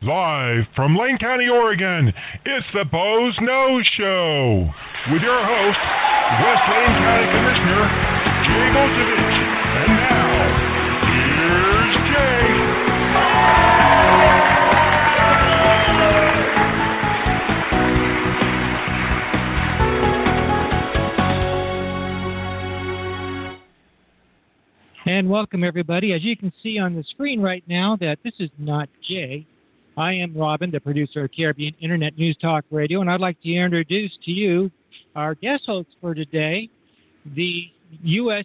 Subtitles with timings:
[0.00, 2.12] Live from Lane County, Oregon,
[2.44, 4.70] it's the Boze Noze Show
[5.10, 5.78] with your host,
[6.38, 7.82] West Lane County Commissioner
[8.46, 9.38] Jay Bozievich.
[9.74, 10.38] And now,
[11.02, 12.46] here's Jay.
[25.06, 26.12] And welcome everybody.
[26.12, 29.44] As you can see on the screen right now, that this is not Jay.
[29.98, 33.52] I am Robin, the producer of KRBN Internet News Talk Radio, and I'd like to
[33.52, 34.70] introduce to you
[35.16, 36.70] our guest host for today,
[37.34, 37.64] the
[38.04, 38.44] U.S.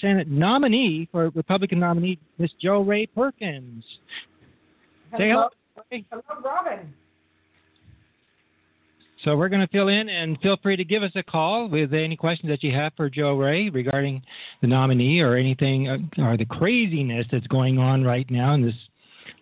[0.00, 3.84] Senate nominee for Republican nominee, Miss Jo Rae Perkins.
[5.12, 5.48] Hello.
[5.90, 6.22] Say hello.
[6.26, 6.92] Hello, Robin.
[9.24, 11.94] So we're going to fill in, and feel free to give us a call with
[11.94, 14.22] any questions that you have for Jo Rae regarding
[14.60, 18.74] the nominee or anything uh, or the craziness that's going on right now in this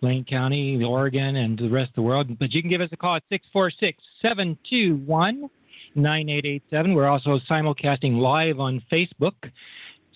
[0.01, 2.37] Lane County, Oregon, and the rest of the world.
[2.39, 5.49] But you can give us a call at 646 721
[5.95, 6.93] 9887.
[6.93, 9.35] We're also simulcasting live on Facebook.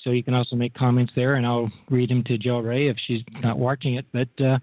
[0.03, 2.97] So you can also make comments there, and I'll read them to Jo Rae if
[3.05, 4.05] she's not watching it.
[4.11, 4.57] But, uh,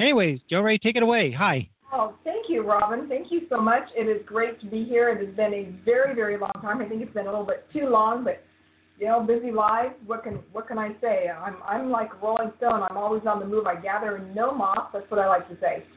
[0.00, 1.30] anyways, Jo Rae, take it away.
[1.32, 1.68] Hi.
[1.92, 3.08] Oh, thank you, Robin.
[3.08, 3.84] Thank you so much.
[3.96, 5.10] It is great to be here.
[5.10, 6.80] It has been a very, very long time.
[6.80, 8.42] I think it's been a little bit too long, but
[8.98, 9.94] you know, busy lives.
[10.06, 11.28] What can what can I say?
[11.28, 12.82] I'm I'm like Rolling Stone.
[12.88, 13.66] I'm always on the move.
[13.66, 14.90] I gather no moss.
[14.92, 15.84] That's what I like to say.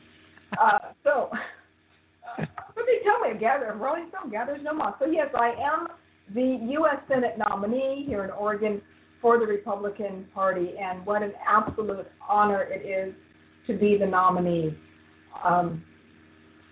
[0.57, 3.35] Uh, so, uh, what they tell me?
[3.35, 4.95] I gather Rolling Stone gathers no moss.
[4.97, 5.89] So yes, I am
[6.33, 7.01] the U.S.
[7.09, 8.81] Senate nominee here in Oregon
[9.21, 13.13] for the Republican Party, and what an absolute honor it is
[13.67, 14.73] to be the nominee.
[15.43, 15.83] Um,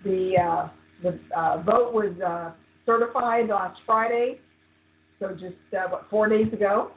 [0.06, 0.70] the uh,
[1.04, 2.52] the uh, vote was uh,
[2.86, 4.40] certified last Friday
[5.20, 6.92] so just uh, what four days ago,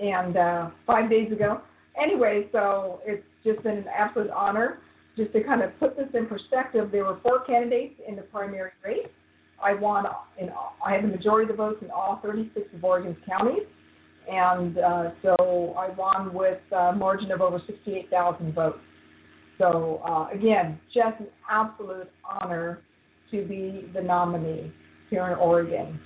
[0.00, 1.60] and uh, five days ago.
[2.00, 4.78] Anyway, so it's just been an absolute honor.
[5.16, 8.72] Just to kind of put this in perspective, there were four candidates in the primary
[8.84, 9.08] race.
[9.62, 10.04] I won
[10.38, 10.50] in
[10.84, 13.66] I had the majority of the votes in all 36 of Oregon's counties,
[14.30, 18.78] and uh, so I won with a margin of over 68,000 votes.
[19.58, 22.82] So uh, again, just an absolute honor
[23.30, 24.70] to be the nominee
[25.08, 25.98] here in Oregon.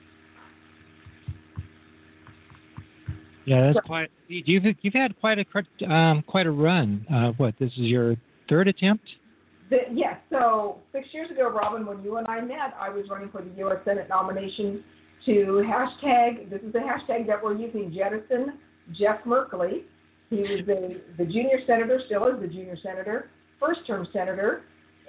[3.51, 4.11] Yeah, that's quite.
[4.29, 7.05] You've you've had quite a um, quite a run.
[7.13, 8.15] Uh, what this is your
[8.49, 9.05] third attempt?
[9.71, 10.19] The, yes.
[10.31, 13.51] So six years ago, Robin, when you and I met, I was running for the
[13.59, 13.79] U.S.
[13.85, 14.85] Senate nomination
[15.27, 16.49] to hashtag.
[16.49, 17.93] This is the hashtag that we're using.
[17.93, 18.61] Jettison
[18.93, 19.83] Jeff Merkley.
[20.31, 24.63] He was the the junior senator, still is the junior senator, first term senator,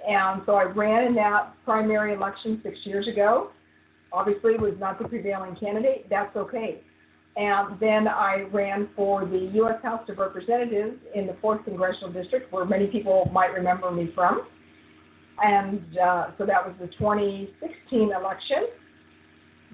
[0.08, 3.50] and so I ran in that primary election six years ago.
[4.12, 6.10] Obviously, was not the prevailing candidate.
[6.10, 6.80] That's okay
[7.36, 9.82] and then I ran for the U.S.
[9.82, 14.42] House of Representatives in the 4th Congressional District, where many people might remember me from.
[15.42, 18.66] And uh, so that was the 2016 election.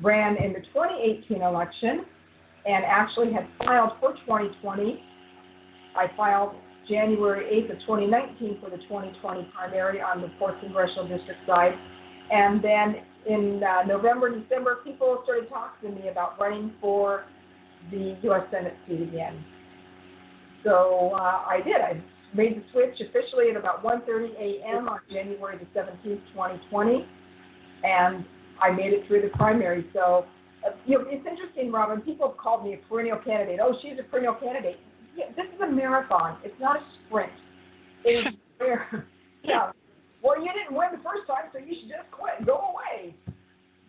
[0.00, 2.04] Ran in the 2018 election
[2.64, 5.02] and actually had filed for 2020.
[5.96, 6.54] I filed
[6.88, 11.72] January 8th of 2019 for the 2020 primary on the 4th Congressional District side.
[12.30, 17.25] And then in uh, November, December, people started talking to me about running for
[17.91, 18.43] the U.S.
[18.50, 19.44] Senate seat again.
[20.65, 21.77] So uh, I did.
[21.77, 22.00] I
[22.34, 24.89] made the switch officially at about 1:30 a.m.
[24.89, 27.06] on January the 17th, 2020,
[27.84, 28.25] and
[28.61, 29.87] I made it through the primary.
[29.93, 30.27] So
[30.67, 32.00] uh, you know, it's interesting, Robin.
[32.00, 33.61] People have called me a perennial candidate.
[33.62, 34.78] Oh, she's a perennial candidate.
[35.17, 36.38] Yeah, this is a marathon.
[36.44, 37.33] It's not a sprint.
[38.05, 39.06] It is where,
[39.44, 39.71] yeah.
[40.22, 42.44] Well, you didn't win the first time, so you should just quit.
[42.44, 43.15] Go away.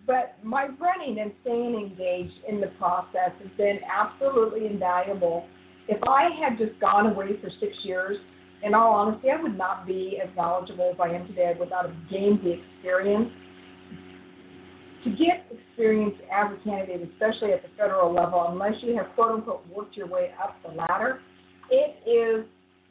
[0.10, 5.46] But my running and staying engaged in the process has been absolutely invaluable.
[5.88, 8.18] If I had just gone away for six years,
[8.64, 11.54] in all honesty, I would not be as knowledgeable as I am today.
[11.60, 13.30] Not have gained the experience.
[15.04, 19.32] To get experience as a candidate, especially at the federal level, unless you have quote
[19.32, 21.20] unquote worked your way up the ladder,
[21.70, 22.48] it is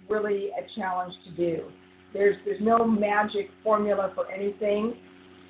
[0.08, 1.64] really a challenge to do.
[2.12, 4.94] There's there's no magic formula for anything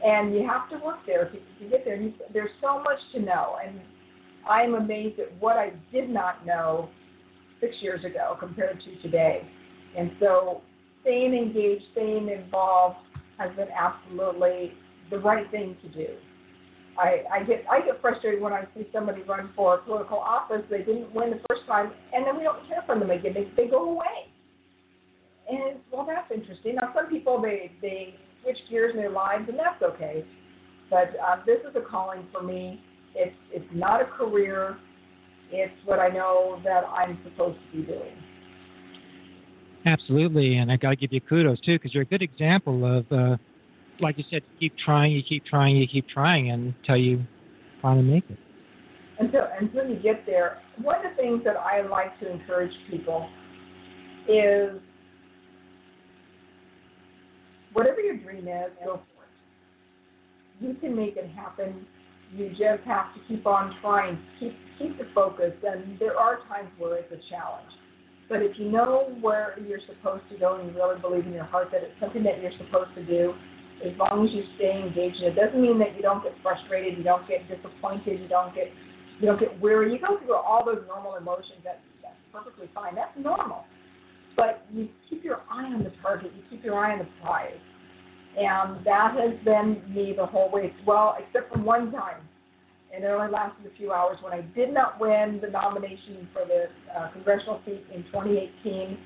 [0.05, 1.97] and you have to work there to, to get there.
[1.97, 3.81] You, there's so much to know, and
[4.49, 6.89] I am amazed at what I did not know
[7.61, 9.43] six years ago compared to today.
[9.97, 10.63] And so,
[11.03, 12.97] staying engaged, staying involved
[13.39, 14.73] has been absolutely
[15.11, 16.09] the right thing to do.
[16.99, 20.63] I, I get I get frustrated when I see somebody run for a political office.
[20.69, 23.35] They didn't win the first time, and then we don't hear from them again.
[23.35, 24.27] They, they go away.
[25.49, 26.75] And well, that's interesting.
[26.75, 30.25] Now, some people they they switch gears in their lives, and that's okay.
[30.91, 32.83] But uh, this is a calling for me.
[33.15, 34.79] It's it's not a career.
[35.51, 38.17] It's what I know that I'm supposed to be doing.
[39.87, 43.11] Absolutely, and I got to give you kudos too, because you're a good example of,
[43.11, 43.37] uh,
[44.01, 47.25] like you said, keep trying, you keep trying, you keep trying until you
[47.81, 48.39] finally make it.
[49.19, 53.29] Until until you get there, one of the things that I like to encourage people
[54.29, 54.79] is
[57.79, 60.67] whatever your dream is, go for it.
[60.67, 61.87] You can make it happen.
[62.35, 66.69] You just have to keep on trying, keep keep the focus, and there are times
[66.79, 67.73] where it's a challenge
[68.29, 71.49] but if you know where you're supposed to go and you really believe in your
[71.49, 73.33] heart that it's something that you're supposed to do,
[73.85, 77.05] as long as you stay engaged, it doesn't mean that you don't get frustrated, you
[77.05, 78.69] don't get disappointed, you don't get
[79.19, 79.93] you don't get weary.
[79.93, 81.59] You go through all those normal emotions.
[81.65, 82.95] That's that's perfectly fine.
[82.95, 83.65] That's normal.
[84.37, 86.31] But you keep your eye on the target.
[86.37, 87.59] You keep your eye on the prize.
[88.37, 90.73] And that has been me the whole way.
[90.87, 92.21] Well, except for one time
[92.95, 94.17] and it only lasted a few hours.
[94.23, 96.67] When I did not win the nomination for the
[96.99, 98.99] uh, congressional seat in 2018,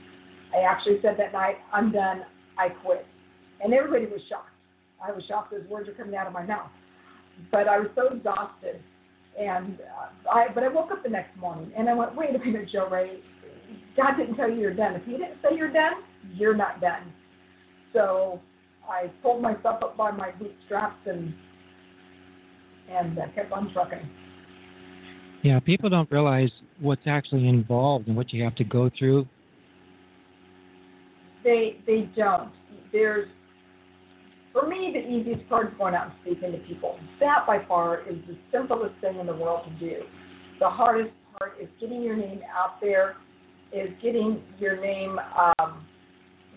[0.54, 2.22] I actually said that night, I'm done,
[2.58, 3.06] I quit.
[3.62, 4.50] And everybody was shocked.
[5.04, 6.70] I was shocked as words were coming out of my mouth.
[7.50, 8.80] But I was so exhausted.
[9.38, 12.38] And uh, I, but I woke up the next morning and I went, wait a
[12.38, 13.18] minute, Jo Rae,
[13.96, 14.94] God didn't tell you you're done.
[14.94, 15.94] If He didn't say you're done,
[16.34, 17.12] you're not done.
[17.92, 18.40] So
[18.88, 21.32] I pulled myself up by my bootstraps and
[22.90, 24.08] and uh, kept on trucking.
[25.42, 26.50] Yeah, people don't realize
[26.80, 29.26] what's actually involved and what you have to go through.
[31.42, 32.52] They they don't.
[32.92, 33.28] There's
[34.52, 36.98] for me the easiest part is going out and speaking to people.
[37.20, 40.02] That by far is the simplest thing in the world to do.
[40.60, 43.16] The hardest part is getting your name out there,
[43.72, 45.18] is getting your name
[45.58, 45.86] um,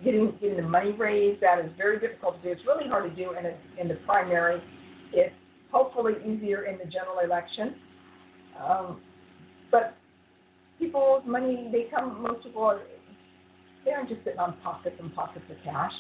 [0.06, 1.42] getting getting the money raised.
[1.42, 2.54] That is very difficult to do.
[2.54, 4.62] It's really hard to do in a, in the primary.
[5.12, 5.34] It's
[5.72, 7.76] hopefully easier in the general election.
[8.64, 9.02] Um,
[9.72, 9.98] but
[10.80, 12.80] people's money, they come, most people, are,
[13.84, 15.92] they aren't just sitting on pockets and pockets of cash.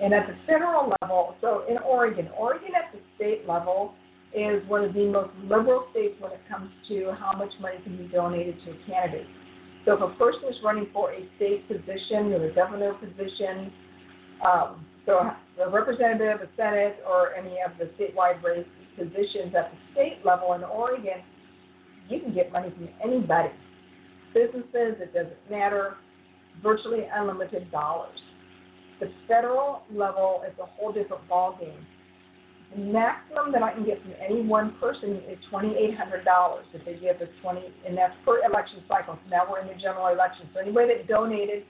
[0.00, 3.92] And at the federal level, so in Oregon, Oregon at the state level
[4.34, 7.96] is one of the most liberal states when it comes to how much money can
[7.98, 9.26] be donated to a candidate.
[9.84, 13.72] So if a person is running for a state position or a governor position,
[14.44, 19.78] um, so a representative, a senate, or any of the statewide race positions at the
[19.92, 21.22] state level in Oregon,
[22.08, 23.50] you can get money from anybody.
[24.34, 25.96] Businesses, it doesn't matter,
[26.62, 28.18] virtually unlimited dollars.
[29.00, 31.84] The federal level is a whole different ballgame.
[32.74, 36.24] The maximum that I can get from any one person is $2,800
[36.72, 39.18] if they give us 20, and that's per election cycle.
[39.30, 40.48] Now we're in the general election.
[40.54, 41.64] So anybody that donated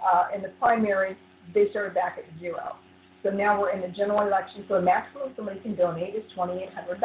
[0.00, 1.18] uh, in the primary,
[1.54, 2.76] they started back at zero.
[3.22, 6.96] So now we're in the general election, so the maximum somebody can donate is $2,800.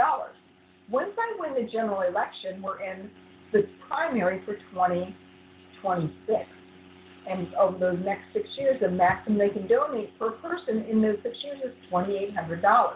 [0.90, 3.10] Once I win the general election, we're in
[3.52, 6.50] the primary for 2026.
[7.28, 11.18] And over those next six years, the maximum they can donate per person in those
[11.24, 12.94] six years is $2,800.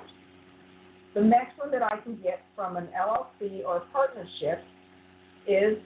[1.17, 4.61] The next one that I can get from an LLC or a partnership
[5.47, 5.79] is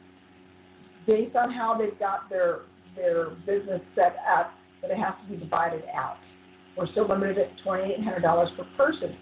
[1.07, 2.63] based on how they've got their
[2.97, 6.17] their business set up, but it has to be divided out.
[6.77, 9.15] We're still limited at $2,800 per person.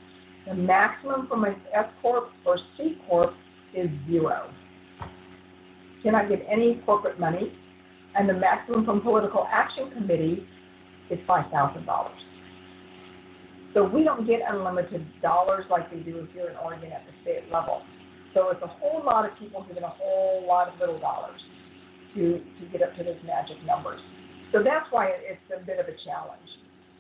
[0.48, 3.32] The maximum from an S Corp or C Corp
[3.76, 4.50] is zero.
[6.02, 7.54] Cannot get any corporate money,
[8.16, 10.48] and the maximum from Political Action Committee
[11.12, 11.86] is $5,000.
[13.74, 17.14] So we don't get unlimited dollars like they do if you're in Oregon at the
[17.22, 17.82] state level.
[18.34, 21.42] So it's a whole lot of people giving a whole lot of little dollars
[22.16, 24.02] to, to get up to those magic numbers.
[24.52, 26.50] So that's why it's a bit of a challenge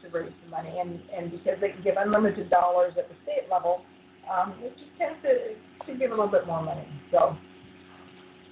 [0.04, 3.50] to raise the money, and and because they can give unlimited dollars at the state
[3.52, 3.82] level,
[4.30, 5.58] um, it just tends to
[5.92, 6.88] to give a little bit more money.
[7.12, 7.36] So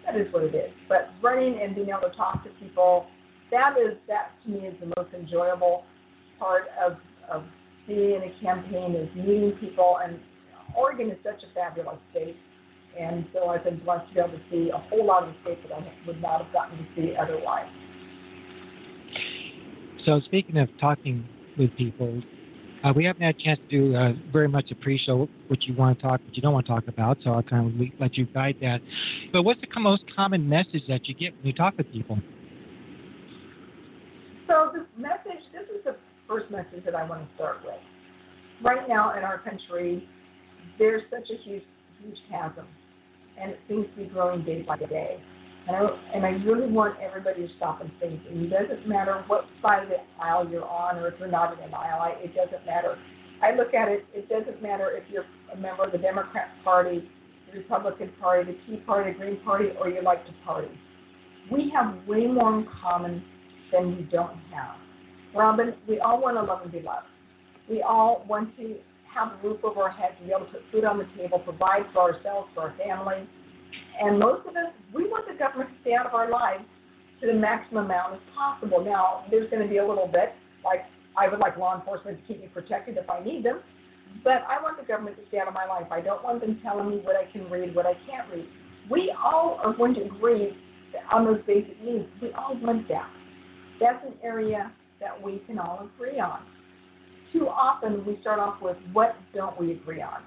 [0.05, 0.71] that is what it is.
[0.89, 3.05] But running and being able to talk to people,
[3.51, 5.83] that is that to me is the most enjoyable
[6.39, 6.97] part of
[7.29, 7.43] of
[7.95, 9.97] in a campaign is meeting people.
[10.03, 10.19] And
[10.75, 12.35] Oregon is such a fabulous state.
[12.99, 15.35] And so I've been blessed to be able to see a whole lot of the
[15.43, 17.69] states that I would not have gotten to see otherwise.
[20.05, 21.27] So speaking of talking
[21.57, 22.21] with people.
[22.83, 25.75] Uh, we haven't had a chance to do uh, very much a pre-show, what you
[25.75, 27.17] want to talk, what you don't want to talk about.
[27.23, 28.79] So I'll kind of let you guide that.
[29.33, 32.19] But what's the most common message that you get when you talk with people?
[34.47, 35.95] So this message, this is the
[36.27, 37.79] first message that I want to start with.
[38.63, 40.07] Right now in our country,
[40.79, 41.63] there's such a huge,
[42.01, 42.65] huge chasm,
[43.39, 45.19] and it seems to be growing day by day.
[45.67, 45.81] And I,
[46.13, 48.21] and I really want everybody to stop and think.
[48.29, 51.57] And it doesn't matter what side of the aisle you're on, or if you're not
[51.57, 52.15] in an aisle.
[52.23, 52.97] It doesn't matter.
[53.43, 54.05] I look at it.
[54.13, 57.09] It doesn't matter if you're a member of the Democrat Party,
[57.51, 60.69] the Republican Party, the Tea Party, the Green Party, or you like to party.
[61.51, 63.23] We have way more in common
[63.71, 64.75] than we don't have.
[65.35, 67.07] Robin, we all want to love and be loved.
[67.69, 68.75] We all want to
[69.13, 71.39] have a roof over our heads and be able to put food on the table,
[71.39, 73.27] provide for ourselves, for our family.
[74.01, 76.63] And most of us, we want the government to stay out of our lives
[77.21, 78.83] to the maximum amount as possible.
[78.83, 80.85] Now, there's going to be a little bit, like
[81.17, 83.59] I would like law enforcement to keep me protected if I need them,
[84.23, 85.87] but I want the government to stay out of my life.
[85.91, 88.47] I don't want them telling me what I can read, what I can't read.
[88.89, 90.55] We all are going to agree
[91.11, 92.05] on those basic needs.
[92.21, 93.09] We all want that.
[93.79, 96.41] That's an area that we can all agree on.
[97.33, 100.23] Too often we start off with what don't we agree on?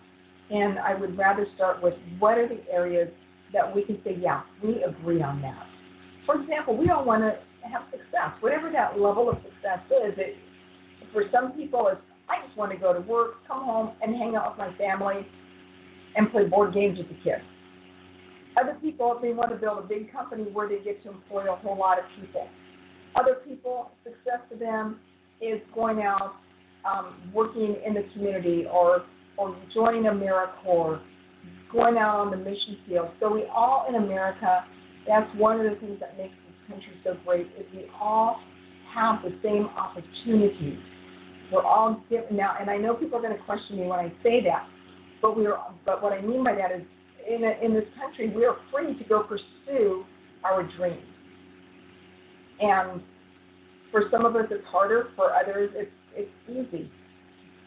[0.51, 3.09] And I would rather start with what are the areas
[3.53, 5.67] that we can say, yeah, we agree on that.
[6.27, 10.15] For example, we all want to have success, whatever that level of success is.
[10.19, 10.37] It,
[11.13, 12.01] for some people, it's
[12.31, 15.27] I just want to go to work, come home, and hang out with my family
[16.15, 17.43] and play board games with the kids.
[18.61, 21.57] Other people, they want to build a big company where they get to employ a
[21.57, 22.49] whole lot of people.
[23.15, 25.01] Other people, success to them
[25.41, 26.37] is going out,
[26.85, 29.05] um, working in the community, or
[29.37, 31.01] or joining AmeriCorps,
[31.73, 33.09] going out on the mission field.
[33.21, 34.65] So we all in America,
[35.07, 38.39] that's one of the things that makes this country so great is we all
[38.95, 40.79] have the same opportunities.
[41.51, 44.13] We're all given now, and I know people are going to question me when I
[44.23, 44.69] say that,
[45.21, 45.75] but we are.
[45.85, 46.83] But what I mean by that is,
[47.29, 50.05] in a, in this country, we are free to go pursue
[50.45, 51.03] our dreams.
[52.61, 53.03] And
[53.91, 55.09] for some of us, it's harder.
[55.17, 56.91] For others, it's it's easy.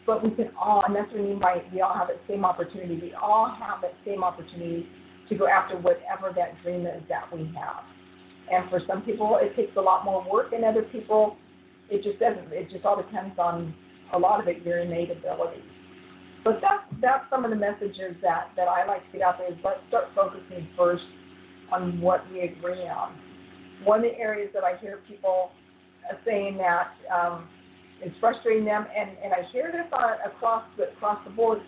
[0.06, 2.44] But we can all, and that's what I mean by we all have that same
[2.44, 2.98] opportunity.
[3.00, 4.86] We all have that same opportunity
[5.28, 7.84] to go after whatever that dream is that we have.
[8.52, 11.36] And for some people, it takes a lot more work, and other people,
[11.90, 12.52] it just doesn't.
[12.52, 13.74] It just all depends on
[14.12, 15.62] a lot of it your innate ability.
[16.44, 19.50] But that's that's some of the messages that that I like to get out there.
[19.50, 21.04] Is let's start focusing first
[21.72, 23.16] on what we agree on
[23.84, 25.50] one of the areas that I hear people
[26.10, 27.48] uh, saying that um,
[28.04, 31.58] is frustrating them, and, and I hear this on, across the across the board,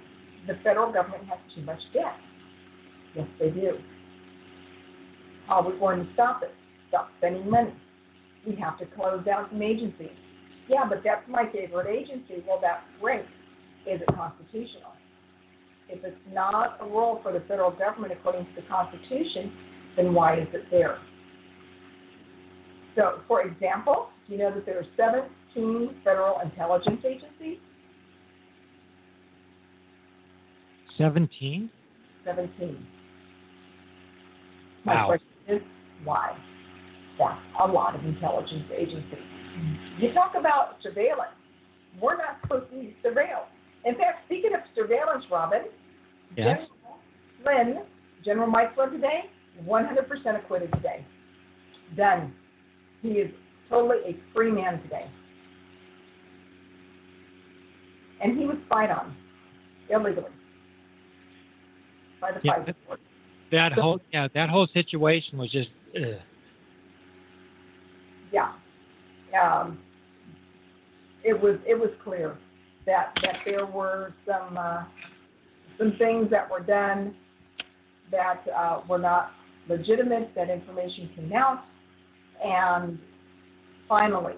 [0.47, 2.17] the federal government has too much debt.
[3.15, 3.79] Yes, they do.
[5.47, 6.53] How are we going to stop it?
[6.89, 7.75] Stop spending money.
[8.47, 10.11] We have to close down some agencies.
[10.69, 12.45] Yeah, but that's my favorite agency.
[12.47, 13.25] Well, that's great.
[13.87, 14.93] Is it constitutional?
[15.89, 19.53] If it's not a role for the federal government according to the Constitution,
[19.97, 20.99] then why is it there?
[22.97, 27.59] So, for example, do you know that there are 17 federal intelligence agencies?
[30.99, 31.71] 17?
[32.25, 32.87] 17.
[34.85, 35.07] My wow.
[35.07, 35.63] question is
[36.05, 36.37] why?
[37.19, 39.19] That's a lot of intelligence agencies.
[39.99, 41.31] You talk about surveillance.
[42.01, 43.49] We're not supposed to be surveilled.
[43.85, 45.63] In fact, speaking of surveillance, Robin,
[46.37, 46.59] yes.
[46.59, 46.69] General
[47.43, 47.85] Flynn,
[48.25, 49.31] General Mike Flynn today,
[49.67, 51.07] 100% acquitted today.
[51.97, 52.35] Done.
[53.07, 53.31] He is
[53.71, 55.07] totally a free man today.
[58.23, 59.15] And he was spied on
[59.91, 60.25] illegally
[62.21, 63.01] by the yeah, FISA court.
[63.53, 66.19] That so, whole yeah, that whole situation was just ugh.
[68.33, 68.53] yeah.
[69.41, 69.79] Um,
[71.23, 72.37] it was it was clear
[72.87, 74.85] that that there were some uh,
[75.79, 77.15] some things that were done
[78.11, 79.31] that uh, were not
[79.69, 80.35] legitimate.
[80.35, 81.65] That information came out,
[82.45, 82.99] and
[83.89, 84.35] finally,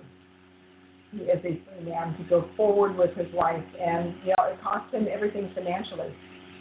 [1.12, 3.64] he is a free man to go forward with his life.
[3.81, 6.14] And, you know, it cost him everything financially.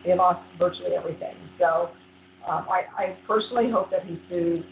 [0.03, 1.35] He lost virtually everything.
[1.59, 1.89] So
[2.47, 4.63] um, I, I personally hope that he sues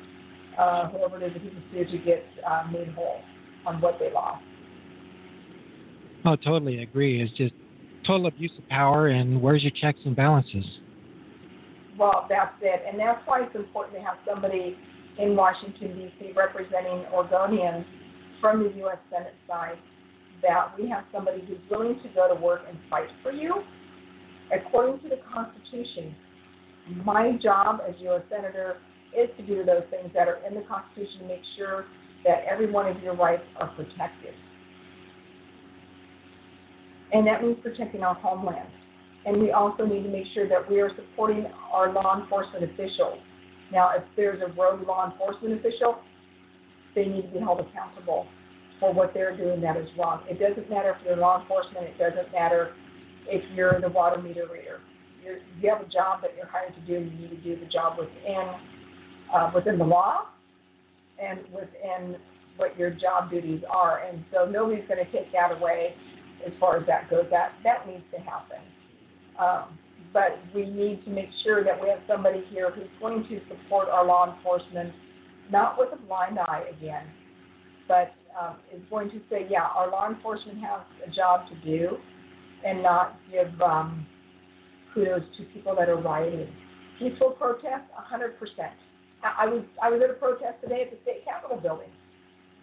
[0.57, 3.19] uh, whoever it is that he can sue to get uh, made whole
[3.65, 4.43] on what they lost.
[6.25, 7.21] Oh, totally agree.
[7.21, 7.53] It's just
[8.07, 10.65] total abuse of power, and where's your checks and balances?
[11.97, 12.81] Well, that's it.
[12.89, 14.77] And that's why it's important to have somebody
[15.17, 17.85] in Washington, D.C., representing Oregonians
[18.41, 18.97] from the U.S.
[19.09, 19.77] Senate side
[20.41, 23.63] that we have somebody who's willing to go to work and fight for you.
[24.53, 26.13] According to the Constitution,
[27.03, 28.21] my job as U.S.
[28.29, 28.77] Senator
[29.17, 31.85] is to do those things that are in the Constitution to make sure
[32.25, 34.33] that every one of your rights are protected.
[37.13, 38.69] And that means protecting our homeland.
[39.25, 43.19] And we also need to make sure that we are supporting our law enforcement officials
[43.75, 45.99] now, if there's a rogue law enforcement official,
[46.95, 48.25] they need to be held accountable
[48.79, 50.23] for what they're doing that is wrong.
[50.29, 52.71] It doesn't matter if you're law enforcement, it doesn't matter
[53.27, 54.79] if you're the water meter reader.
[55.21, 57.59] you're, you have a job that you're hired to do, and you need to do
[57.59, 58.47] the job within
[59.33, 60.27] uh, within the law
[61.21, 62.15] and within
[62.55, 64.03] what your job duties are.
[64.07, 65.95] And so nobody's going to take that away
[66.45, 67.25] as far as that goes.
[67.29, 68.59] That that needs to happen.
[69.37, 69.77] Um,
[70.15, 73.89] but we need to make sure that we have somebody here who's going to support
[73.89, 74.93] our law enforcement,
[75.51, 77.03] not with a blind eye again,
[77.85, 81.97] but um, is going to say, yeah, our law enforcement has a job to do,
[82.65, 84.07] and not give um,
[84.93, 86.47] kudos to people that are rioting.
[86.97, 88.31] Peaceful protest, 100%.
[89.37, 91.89] I was I was at a protest today at the state capitol building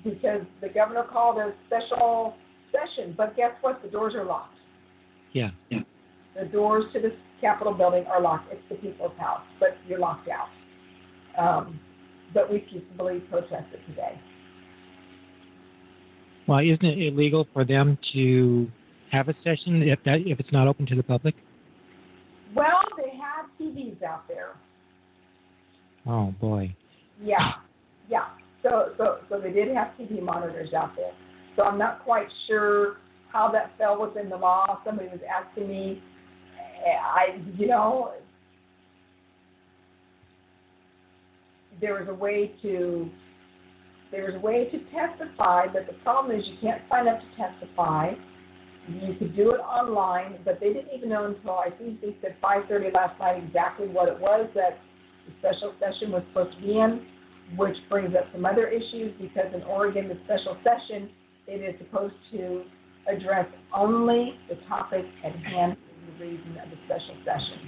[0.05, 2.35] because the governor called a special
[2.71, 3.83] session, but guess what?
[3.83, 4.55] The doors are locked.
[5.33, 5.51] Yeah.
[5.71, 5.81] yeah.
[6.39, 8.51] The doors to the capitol building are locked.
[8.51, 10.49] It's the people's house, but you're locked out.
[11.39, 11.79] Um,
[12.33, 14.19] but we peacefully protested today.
[16.47, 18.71] Well, isn't it illegal for them to
[19.11, 21.35] have a session if that if it's not open to the public?
[22.55, 24.55] Well, they have TVs out there.
[26.07, 26.75] Oh boy.
[27.23, 27.53] Yeah,
[28.09, 28.29] yeah.
[28.63, 31.13] So so so they did have TV monitors out there.
[31.57, 32.97] So I'm not quite sure
[33.33, 34.81] how that fell within the law.
[34.85, 36.03] Somebody was asking me.
[36.85, 38.13] I you know
[41.81, 43.11] there was a way to
[44.11, 47.27] there was a way to testify, but the problem is you can't sign up to
[47.37, 48.13] testify.
[48.87, 52.37] You could do it online, but they didn't even know until I think they said
[52.43, 54.79] 5:30 last night exactly what it was that
[55.27, 57.07] the special session was supposed to be in,
[57.57, 61.09] which brings up some other issues because in Oregon, the special session
[61.47, 62.65] it is supposed to
[63.09, 65.77] address only the topic at hand,
[66.23, 67.59] reason of the special session.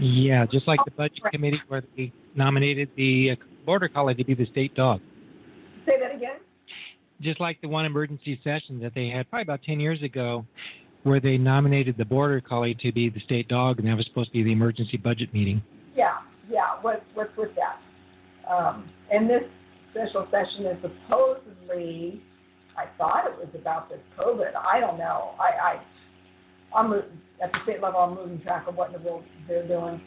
[0.00, 4.34] Yeah, just like the budget committee where they nominated the uh, border collie to be
[4.34, 5.00] the state dog.
[5.86, 6.38] Say that again.
[7.20, 10.44] Just like the one emergency session that they had probably about 10 years ago
[11.02, 14.28] where they nominated the border collie to be the state dog, and that was supposed
[14.30, 15.62] to be the emergency budget meeting.
[15.94, 16.18] Yeah,
[16.50, 16.76] yeah.
[16.82, 18.50] What's what's with that?
[18.50, 19.42] Um, and this
[19.92, 22.22] special session is supposedly,
[22.76, 24.54] I thought it was about this COVID.
[24.56, 25.32] I don't know.
[25.38, 25.80] I, I
[26.74, 28.00] I'm at the state level.
[28.00, 30.00] I'm losing track of what in the world they're doing.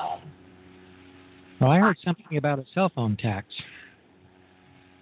[0.00, 0.20] Um,
[1.60, 3.46] well, I heard something about a cell phone tax.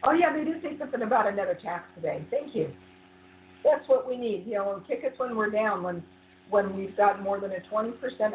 [0.04, 2.24] Oh yeah, they did say something about another tax today.
[2.30, 2.70] Thank you
[3.64, 4.44] that's what we need.
[4.46, 6.02] You know, kick us when we're down, when
[6.50, 7.92] when we've got more than a 20%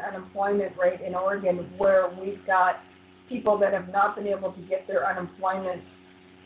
[0.07, 2.75] unemployment rate in Oregon, where we've got
[3.27, 5.81] people that have not been able to get their unemployment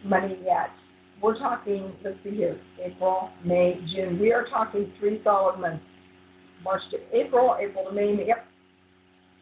[0.05, 0.69] money yet.
[1.21, 4.19] We're talking, let's see here, April, May, June.
[4.19, 5.83] We are talking three solid months.
[6.63, 8.45] March to April, April to May, yep.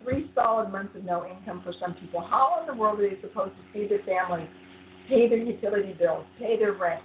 [0.04, 2.22] Three solid months of no income for some people.
[2.22, 4.48] How in the world are they supposed to feed their families,
[5.10, 7.02] pay their utility bills, pay their rent,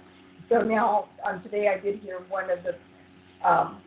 [0.51, 3.81] so now, um, today I did hear one of the, um,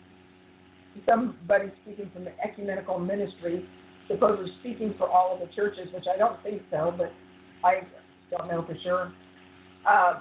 [1.07, 3.68] somebody speaking from the ecumenical ministry,
[4.09, 7.12] supposedly speaking for all of the churches, which I don't think so, but
[7.62, 7.83] I
[8.31, 9.12] don't know for sure,
[9.87, 10.20] uh,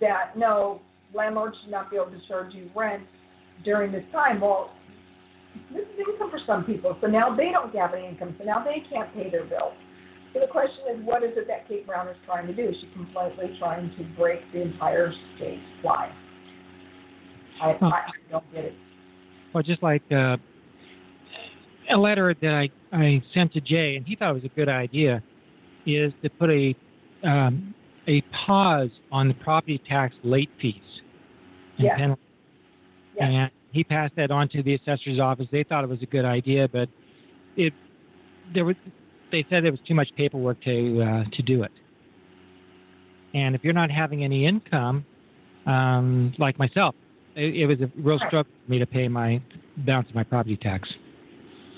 [0.00, 0.80] that no,
[1.14, 3.02] landlords should not be able to charge you rent
[3.64, 4.40] during this time.
[4.40, 4.72] Well,
[5.72, 8.64] this is income for some people, so now they don't have any income, so now
[8.64, 9.74] they can't pay their bills.
[10.32, 12.68] So the question is, what is it that Kate Brown is trying to do?
[12.68, 16.12] Is she completely trying to break the entire state line?
[17.60, 17.86] I, huh.
[17.86, 18.74] I, I don't get it.
[19.52, 20.36] Well, just like uh,
[21.92, 24.68] a letter that I, I sent to Jay, and he thought it was a good
[24.68, 25.20] idea,
[25.84, 26.76] is to put a
[27.24, 27.74] um,
[28.06, 30.74] a pause on the property tax late fees
[31.78, 31.98] and yes.
[31.98, 32.24] penalties.
[33.16, 33.28] Yes.
[33.30, 35.46] And he passed that on to the assessor's office.
[35.52, 36.88] They thought it was a good idea, but
[37.56, 37.72] it
[38.52, 38.76] there was
[39.30, 41.72] they said there was too much paperwork to uh, to do it.
[43.32, 45.04] And if you're not having any income,
[45.66, 46.96] um, like myself,
[47.36, 49.40] it, it, was a real struggle for me to pay my
[49.78, 50.88] balance of my property tax.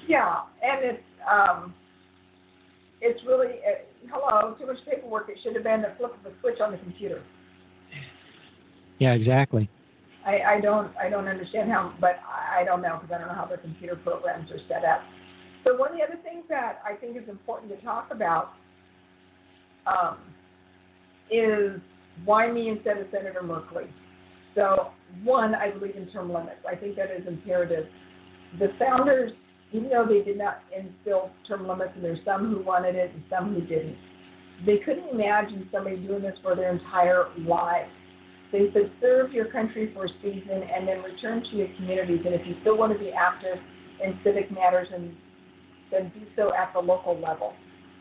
[0.08, 1.74] Yeah, and it's um,
[3.02, 5.28] it's really uh, hello too much paperwork.
[5.28, 7.22] It should have been a flip of a switch on the computer.
[8.98, 9.68] Yeah, exactly.
[10.24, 13.28] I, I don't I don't understand how, but I, I don't know because I don't
[13.28, 15.02] know how the computer programs are set up.
[15.64, 18.52] So one of the other things that I think is important to talk about
[19.86, 20.18] um,
[21.30, 21.80] is
[22.24, 23.88] why me instead of Senator Merkley.
[24.54, 24.92] So
[25.24, 26.60] one, I believe in term limits.
[26.68, 27.86] I think that is imperative.
[28.58, 29.32] The founders,
[29.72, 33.22] even though they did not instill term limits, and there's some who wanted it and
[33.30, 33.96] some who didn't,
[34.66, 37.90] they couldn't imagine somebody doing this for their entire lives.
[38.52, 42.20] They said, serve your country for a season and then return to your communities.
[42.24, 43.56] And if you still want to be active
[44.04, 45.16] in civic matters and
[45.90, 47.54] then do so at the local level,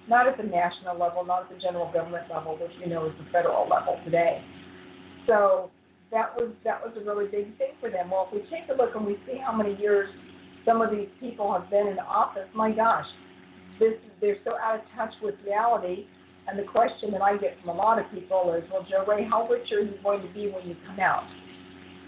[0.10, 3.14] not at the national level, not at the general government level, which you know is
[3.18, 4.44] the federal level today.
[5.26, 5.72] So
[6.12, 8.12] that was that was a really big thing for them.
[8.12, 10.10] Well, if we take a look and we see how many years
[10.66, 12.48] some of these people have been in office.
[12.54, 13.06] My gosh,
[13.80, 16.06] this they're so out of touch with reality.
[16.48, 19.28] And the question that I get from a lot of people is, well, Jo Rae,
[19.30, 21.28] how rich are you going to be when you come out?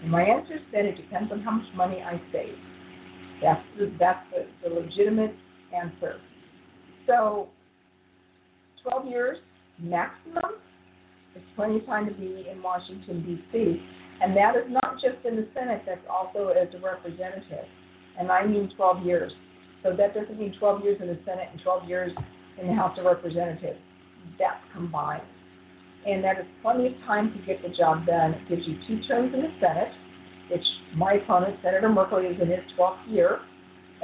[0.02, 2.56] And my answer is that it depends on how much money I save.
[3.42, 5.36] That's the, that's the, the legitimate
[5.74, 6.20] answer.
[7.08, 7.50] So,
[8.84, 9.38] 12 years
[9.80, 10.58] maximum
[11.36, 13.82] is plenty of time to be in Washington, D.C.
[14.22, 17.66] And that is not just in the Senate, that's also as a representative.
[18.20, 19.32] And I mean 12 years.
[19.84, 22.12] So that doesn't mean 12 years in the Senate and 12 years
[22.60, 23.80] in the House of Representatives.
[24.40, 25.24] That's combined.
[26.06, 28.34] And that is plenty of time to get the job done.
[28.34, 29.92] It gives you two terms in the Senate,
[30.52, 30.64] which
[30.96, 33.40] my opponent, Senator Merkley, is in his 12th year.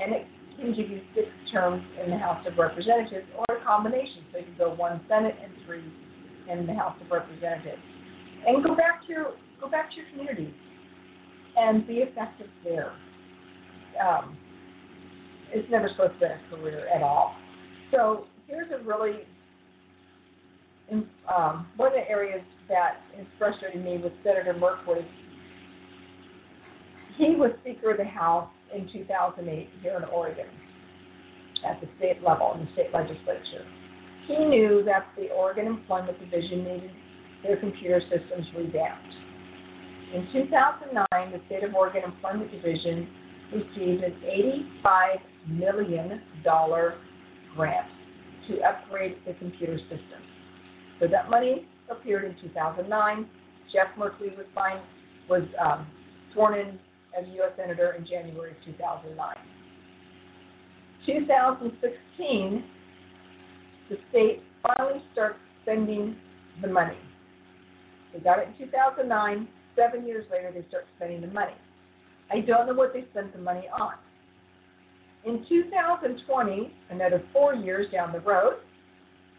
[0.01, 0.25] And it
[0.59, 4.23] can give you six terms in the House of Representatives or a combination.
[4.31, 5.83] So you can go one Senate and three
[6.49, 7.81] in the House of Representatives.
[8.47, 10.53] And go back to your go back to your community
[11.57, 12.93] and be effective there.
[13.99, 14.37] Um,
[15.51, 17.35] it's never supposed to be a career at all.
[17.91, 19.21] So here's a really
[20.91, 25.05] um, one of the areas that is frustrating me with Senator Merkley.
[27.17, 30.45] He was Speaker of the House in 2008 here in Oregon
[31.67, 33.65] at the state level in the state legislature.
[34.27, 36.91] He knew that the Oregon Employment Division needed
[37.43, 39.13] their computer systems revamped.
[40.13, 43.07] In 2009, the State of Oregon Employment Division
[43.53, 44.13] received an
[44.83, 45.15] $85
[45.47, 46.21] million
[47.55, 47.87] grant
[48.47, 50.21] to upgrade the computer system.
[50.99, 53.27] So that money appeared in 2009.
[53.71, 54.45] Jeff Merkley was
[55.29, 55.87] was um,
[56.33, 56.79] sworn in
[57.17, 57.51] as a U.S.
[57.55, 59.35] Senator in January of 2009.
[61.05, 62.63] 2016,
[63.89, 66.15] the state finally starts spending
[66.61, 66.97] the money.
[68.13, 69.47] They got it in 2009.
[69.75, 71.53] Seven years later, they start spending the money.
[72.31, 73.93] I don't know what they spent the money on.
[75.25, 78.57] In 2020, another four years down the road,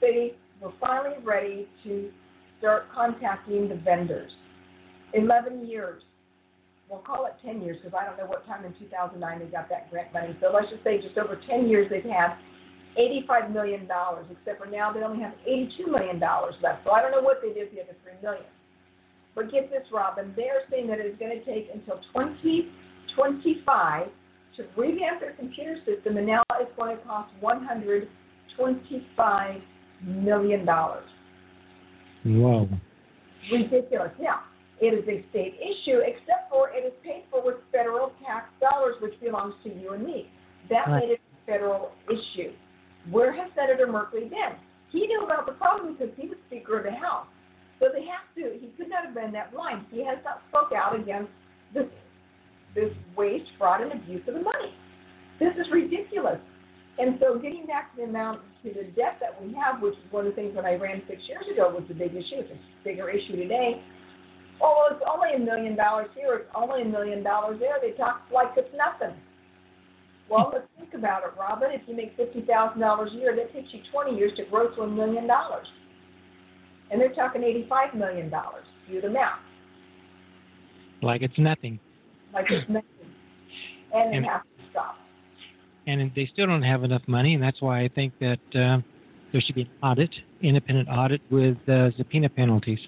[0.01, 2.11] they were finally ready to
[2.59, 4.31] start contacting the vendors.
[5.15, 6.03] 11 years.
[6.89, 9.69] We'll call it 10 years because I don't know what time in 2009 they got
[9.71, 10.37] that grant money.
[10.41, 12.35] So let's just say just over 10 years they've had
[12.99, 16.85] $85 million, except for now they only have $82 million left.
[16.85, 18.45] So I don't know what they did with the other $3 million.
[19.35, 24.09] But get this, Robin, they're saying that it's going to take until 2025
[24.57, 29.61] to revamp their computer system, and now it's going to cost 125
[30.05, 31.05] million dollars.
[32.25, 32.69] Whoa.
[33.51, 34.13] Ridiculous.
[34.21, 34.41] Yeah.
[34.81, 38.97] It is a state issue, except for it is paid for with federal tax dollars,
[39.01, 40.31] which belongs to you and me.
[40.71, 41.01] That right.
[41.01, 42.53] made it a federal issue.
[43.11, 44.57] Where has Senator Merkley been?
[44.91, 47.27] He knew about the problem because he was Speaker of the House.
[47.81, 48.61] So they have to.
[48.61, 49.87] He could not have been that blind.
[49.91, 51.33] He has not spoke out against
[51.75, 51.89] this
[52.75, 54.71] this waste, fraud, and abuse of the money.
[55.41, 56.39] This is ridiculous.
[56.99, 60.13] And so, getting back to the amount to the debt that we have, which is
[60.13, 62.45] one of the things that I ran six years ago was a big issue.
[62.45, 63.83] It's a bigger issue today.
[64.61, 66.45] Oh, it's only a million dollars here.
[66.45, 67.81] It's only a million dollars there.
[67.81, 69.17] They talk like it's nothing.
[70.29, 71.71] Well, let's think about it, Robin.
[71.73, 74.69] If you make fifty thousand dollars a year, that takes you twenty years to grow
[74.77, 75.67] to a million dollars
[76.91, 78.31] and they're talking $85 million.
[78.31, 79.39] The math.
[81.03, 81.79] Like it's nothing.
[82.35, 82.89] Like it's nothing.
[83.93, 84.95] And, and it has to stop.
[85.89, 88.79] And they still don't have enough money, and that's why I think that uh,
[89.33, 90.11] there should be an audit,
[90.43, 92.79] independent audit with uh, subpoena penalties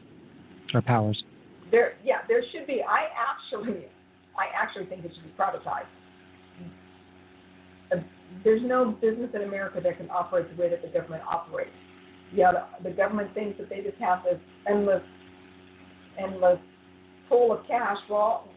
[0.72, 1.24] or powers.
[1.72, 2.84] There, yeah, there should be.
[2.88, 3.86] I actually,
[4.38, 5.86] I actually think it should be privatized.
[7.90, 7.96] Uh,
[8.44, 11.70] there's no business in America that can operate the way that the government operates
[12.34, 15.02] the, the government thinks that they just have this endless,
[16.18, 16.58] endless
[17.28, 17.98] pool of cash.
[18.08, 18.48] Well,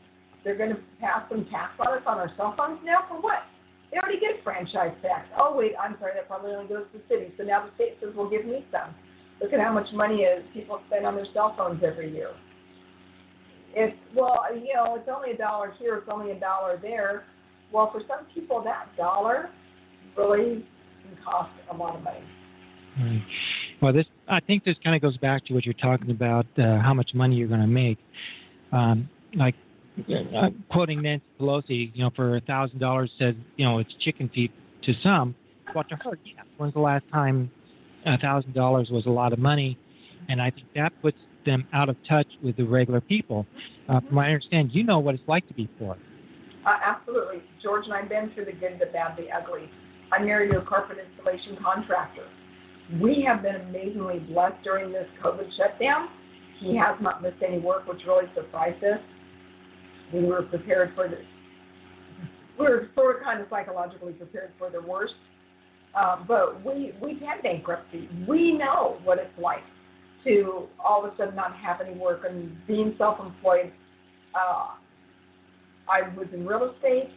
[0.43, 3.43] they're going to pass some tax on us on our cell phones now for what?
[3.91, 5.27] They already get franchise tax.
[5.39, 7.33] Oh wait, I'm sorry, that probably only goes to the city.
[7.37, 8.93] So now the state says, well, give me some.
[9.41, 12.29] Look at how much money is people spend on their cell phones every year.
[13.73, 17.25] It's well, you know, it's only a dollar here, it's only a dollar there.
[17.71, 19.49] Well, for some people, that dollar
[20.17, 20.65] really
[21.03, 22.23] can cost a lot of money.
[22.99, 23.23] Right.
[23.81, 26.79] Well, this I think this kind of goes back to what you're talking about, uh,
[26.79, 27.97] how much money you're going to make.
[28.71, 29.55] Um, like
[30.09, 34.29] uh, quoting Nancy Pelosi, you know, for a thousand dollars said, you know, it's chicken
[34.33, 34.51] feed
[34.83, 35.35] to some.
[35.73, 36.41] Well, to her, yeah.
[36.57, 37.51] When's the last time
[38.05, 39.77] a thousand dollars was a lot of money?
[40.29, 43.45] And I think that puts them out of touch with the regular people.
[43.89, 45.97] Uh, from what I understand, you know what it's like to be poor.
[46.65, 49.69] Uh, absolutely, George and I've been through the good, the bad, the ugly.
[50.11, 52.25] I'm married a carpet installation contractor
[53.01, 56.09] we have been amazingly blessed during this COVID shutdown.
[56.59, 58.99] He has not missed any work, which really surprised us.
[60.13, 61.25] We were prepared for this.
[62.57, 65.15] we're sort of kind of psychologically prepared for the worst.
[65.95, 68.09] Um, but we we've had bankruptcy.
[68.27, 69.63] We know what it's like
[70.25, 73.71] to all of a sudden not have any work and being self-employed.
[74.33, 74.67] Uh,
[75.89, 77.09] I was in real estate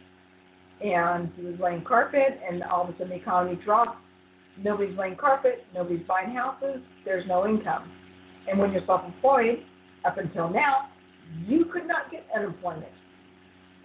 [0.81, 3.97] and he was laying carpet, and all of a sudden the economy dropped.
[4.63, 7.89] Nobody's laying carpet, nobody's buying houses, there's no income.
[8.49, 9.63] And when you're self-employed,
[10.05, 10.89] up until now,
[11.45, 12.91] you could not get unemployment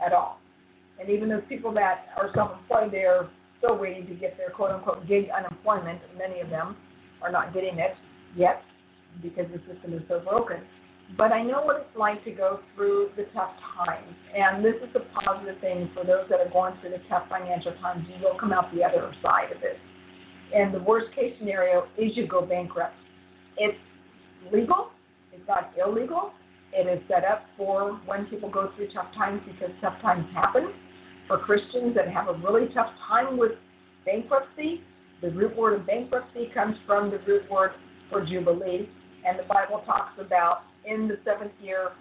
[0.04, 0.38] at all.
[1.00, 5.26] And even those people that are self-employed, they're still waiting to get their quote-unquote gig
[5.36, 6.00] unemployment.
[6.16, 6.76] Many of them
[7.22, 7.94] are not getting it
[8.36, 8.62] yet
[9.22, 10.58] because the system is so broken.
[11.18, 14.14] But I know what it's like to go through the tough times.
[14.34, 17.72] And this is the positive thing for those that are going through the tough financial
[17.82, 18.06] times.
[18.08, 19.78] You will come out the other side of it.
[20.54, 22.94] And the worst case scenario is you go bankrupt.
[23.56, 23.78] It's
[24.52, 24.90] legal,
[25.32, 26.32] it's not illegal.
[26.72, 30.72] It is set up for when people go through tough times because tough times happen.
[31.28, 33.52] For Christians that have a really tough time with
[34.04, 34.82] bankruptcy,
[35.22, 37.70] the root word of bankruptcy comes from the root word
[38.10, 38.88] for Jubilee.
[39.26, 41.92] And the Bible talks about in the seventh year,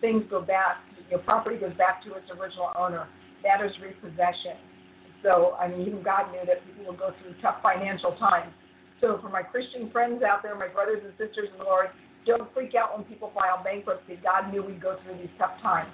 [0.00, 0.78] things go back,
[1.10, 3.08] your property goes back to its original owner.
[3.42, 4.56] That is repossession.
[5.22, 8.52] So, I mean, even God knew that people would go through tough financial times.
[9.00, 11.88] So, for my Christian friends out there, my brothers and sisters in the Lord,
[12.26, 14.18] don't freak out when people file bankruptcy.
[14.22, 15.90] God knew we'd go through these tough times.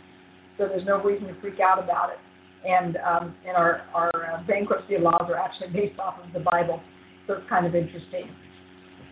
[0.58, 2.18] So, there's no reason to freak out about it.
[2.66, 6.80] And, um, and our, our uh, bankruptcy laws are actually based off of the Bible.
[7.26, 8.30] So, it's kind of interesting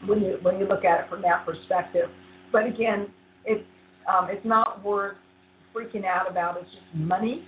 [0.06, 2.08] when you, when you look at it from that perspective.
[2.52, 3.08] But again,
[3.44, 3.64] it's
[4.06, 5.16] um, it's not worth
[5.74, 6.56] freaking out about.
[6.60, 7.44] It's just money,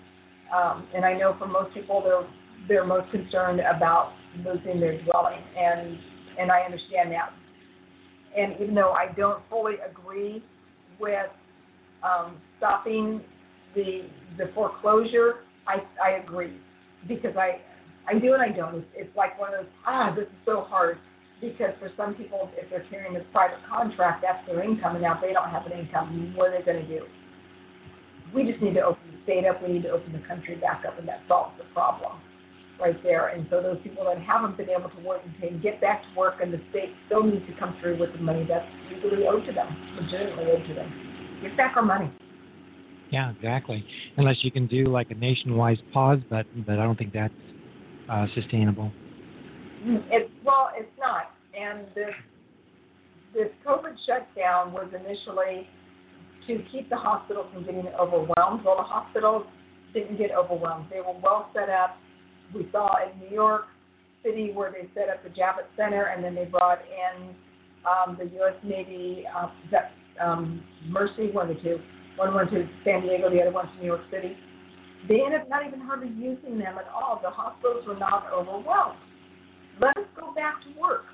[0.55, 2.27] um, and I know for most people they're
[2.69, 4.13] they're most concerned about
[4.45, 5.99] losing their dwelling, and
[6.39, 7.33] and I understand that.
[8.37, 10.45] And even though I don't fully agree
[11.01, 11.31] with
[12.03, 13.21] um, stopping
[13.75, 14.03] the
[14.39, 16.57] the foreclosure, I I agree
[17.09, 17.61] because I
[18.09, 18.77] I do and I don't.
[18.77, 20.99] It's, it's like one of those ah this is so hard
[21.41, 25.17] because for some people, if they're carrying this private contract, that's their income, and now
[25.17, 27.05] if they don't have an income, what are they going to do?
[28.35, 29.63] We just need to open the state up.
[29.63, 32.21] We need to open the country back up, and that solves the problem
[32.81, 33.29] right there.
[33.29, 36.37] And so those people that haven't been able to work and get back to work,
[36.43, 39.53] and the state still needs to come through with the money that's legally owed to
[39.53, 41.41] them, legitimately owed to them.
[41.43, 42.11] Get back our money.
[43.11, 43.85] Yeah, exactly.
[44.17, 47.33] Unless you can do like a nationwide pause button, but I don't think that's
[48.11, 48.91] uh, sustainable.
[49.85, 51.31] It, well, it's not.
[51.59, 52.15] And this
[53.35, 55.69] this COVID shutdown was initially
[56.47, 58.65] to keep the hospitals from getting overwhelmed.
[58.65, 59.47] Well, the hospitals
[59.93, 60.87] didn't get overwhelmed.
[60.91, 61.99] They were well set up.
[62.55, 63.65] We saw in New York
[64.25, 67.35] City where they set up the Javits Center, and then they brought in
[67.87, 68.55] um, the U.S.
[68.65, 69.49] Navy uh,
[70.25, 71.79] um, Mercy, one of the two.
[72.17, 74.37] One went to San Diego, the other one to New York City.
[75.09, 77.21] They ended up not even hardly using them at all.
[77.23, 78.99] The hospitals were not overwhelmed
[79.81, 81.05] let us go back to work.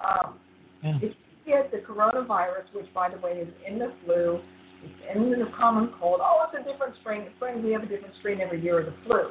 [0.00, 0.38] Um,
[0.82, 0.96] yeah.
[0.96, 4.40] If you get the coronavirus, which by the way is in the flu,
[4.82, 6.20] it's in the common cold.
[6.22, 7.26] Oh, it's a different strain.
[7.36, 9.30] Spring, we have a different strain every year of the flu.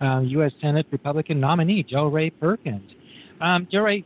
[0.00, 2.90] Uh, Senate Republican nominee, Jo Rae Perkins.
[3.40, 4.04] Um, Rae,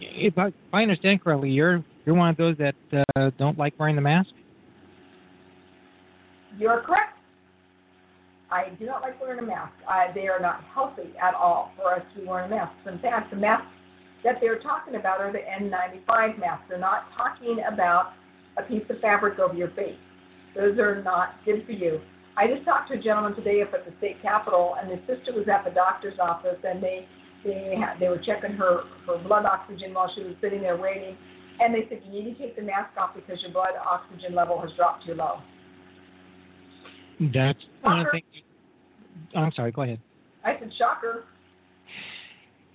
[0.00, 2.74] if I, if I understand correctly, you're you're one of those that
[3.16, 4.30] uh, don't like wearing the mask.
[6.58, 7.18] You're correct.
[8.52, 9.72] I do not like wearing a mask.
[9.88, 12.76] Uh, they are not healthy at all for us to be wearing masks.
[12.86, 13.66] In fact, the masks
[14.24, 16.64] that they're talking about are the N95 masks.
[16.68, 18.12] They're not talking about
[18.58, 19.96] a piece of fabric over your face.
[20.54, 22.00] Those are not good for you.
[22.36, 25.32] I just talked to a gentleman today up at the state capitol, and his sister
[25.32, 27.06] was at the doctor's office, and they
[27.44, 31.16] they had, they were checking her her blood oxygen while she was sitting there waiting,
[31.60, 34.60] and they said you need to take the mask off because your blood oxygen level
[34.60, 35.40] has dropped too low.
[37.20, 38.44] That's one of the things.
[39.34, 39.72] I'm sorry.
[39.72, 40.00] Go ahead.
[40.44, 41.24] I said shocker.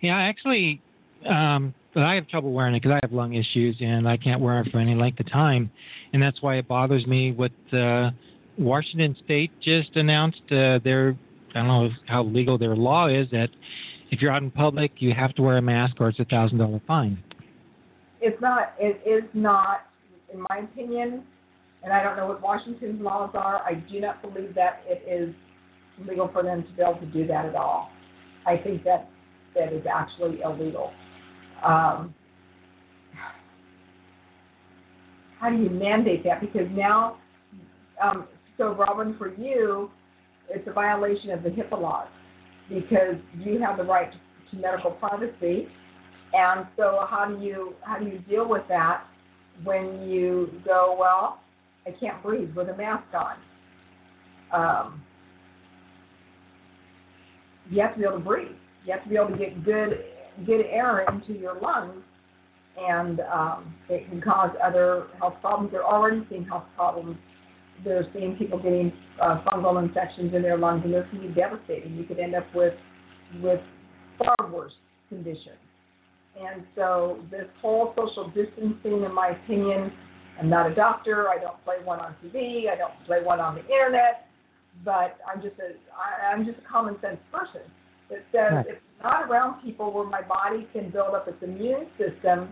[0.01, 0.81] Yeah, actually,
[1.27, 4.39] um, but I have trouble wearing it because I have lung issues and I can't
[4.39, 5.71] wear it for any length of time,
[6.13, 7.31] and that's why it bothers me.
[7.31, 8.11] What uh,
[8.57, 11.17] Washington State just announced uh, their
[11.55, 13.49] I don't know how legal their law is that
[14.11, 16.59] if you're out in public, you have to wear a mask or it's a thousand
[16.59, 17.21] dollar fine.
[18.21, 18.73] it's not.
[18.79, 19.87] It is not,
[20.33, 21.23] in my opinion,
[21.83, 23.61] and I don't know what Washington's laws are.
[23.63, 25.33] I do not believe that it is
[26.07, 27.89] legal for them to be able to do that at all.
[28.45, 29.09] I think that
[29.55, 30.91] that is actually illegal.
[31.63, 32.13] Um,
[35.39, 36.41] how do you mandate that?
[36.41, 37.17] Because now,
[38.01, 39.91] um, so Robin, for you,
[40.49, 42.07] it's a violation of the HIPAA laws
[42.69, 45.67] because you have the right to, to medical privacy,
[46.33, 49.03] and so how do you how do you deal with that
[49.63, 51.39] when you go well?
[51.87, 53.37] I can't breathe with a mask on.
[54.51, 55.01] Um,
[57.69, 58.55] you have to be able to breathe.
[58.85, 60.03] You have to be able to get good
[60.45, 62.03] good air into your lungs,
[62.77, 65.71] and um, it can cause other health problems.
[65.71, 67.17] They're already seeing health problems.
[67.83, 71.95] They're seeing people getting uh, fungal infections in their lungs, and those can be devastating.
[71.95, 72.73] You could end up with
[73.41, 73.61] with
[74.17, 74.73] far worse
[75.09, 75.57] conditions.
[76.39, 79.91] And so this whole social distancing, in my opinion,
[80.39, 81.29] I'm not a doctor.
[81.29, 82.69] I don't play one on TV.
[82.69, 84.27] I don't play one on the internet.
[84.85, 87.61] But I'm just a I, I'm just a common sense person
[88.09, 88.65] that says right.
[88.67, 92.49] if I'm not around people where my body can build up its immune system,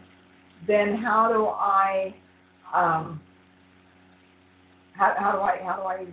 [0.68, 2.16] then how do I
[2.74, 3.22] um,
[4.94, 6.06] how, how do I how do I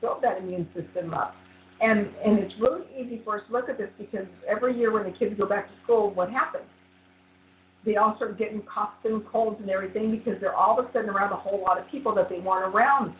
[0.00, 1.34] build that immune system up?
[1.80, 5.04] And and it's really easy for us to look at this because every year when
[5.04, 6.64] the kids go back to school, what happens?
[7.84, 11.10] They all start getting coughs and colds and everything because they're all of a sudden
[11.10, 13.14] around a whole lot of people that they weren't around.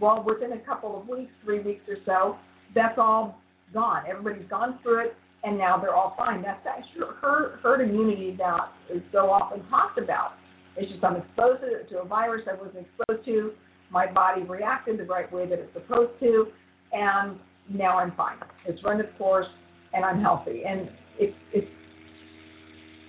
[0.00, 2.36] Well, within a couple of weeks, three weeks or so,
[2.74, 3.38] that's all
[3.72, 4.02] gone.
[4.08, 6.42] Everybody's gone through it, and now they're all fine.
[6.42, 10.32] That's actually herd, herd immunity that is so often talked about.
[10.76, 13.52] It's just I'm exposed to a virus I wasn't exposed to.
[13.90, 16.48] My body reacted the right way that it's supposed to,
[16.92, 18.38] and now I'm fine.
[18.66, 19.46] It's run its course,
[19.92, 20.62] and I'm healthy.
[20.66, 21.68] And it's it's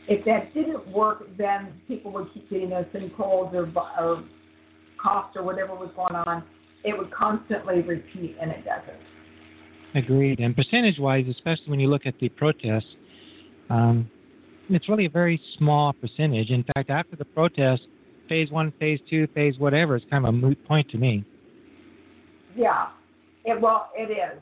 [0.08, 4.24] if that didn't work, then people would keep getting those same colds or, or
[5.02, 6.44] coughs or whatever was going on.
[6.84, 9.02] It would constantly repeat, and it doesn't.
[9.96, 10.40] Agreed.
[10.40, 12.86] And percentage-wise, especially when you look at the protests,
[13.70, 14.10] um,
[14.70, 16.50] it's really a very small percentage.
[16.50, 17.84] In fact, after the protest,
[18.28, 21.24] phase one, phase two, phase whatever, it's kind of a moot point to me.
[22.56, 22.88] Yeah,
[23.44, 24.40] it, well, it is.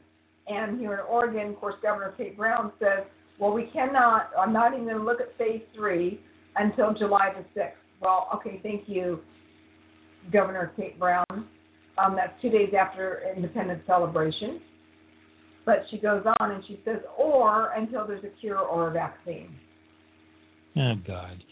[0.47, 3.05] And here in Oregon, of course, Governor Kate Brown says
[3.39, 6.19] well, we cannot, I'm not even going to look at phase three
[6.55, 7.71] until July the 6th.
[8.01, 9.19] Well, okay, thank you,
[10.31, 11.25] Governor Kate Brown.
[11.97, 14.61] Um, that's two days after Independence Celebration.
[15.65, 19.55] But she goes on and she says, or until there's a cure or a vaccine.
[20.75, 21.43] Oh, God.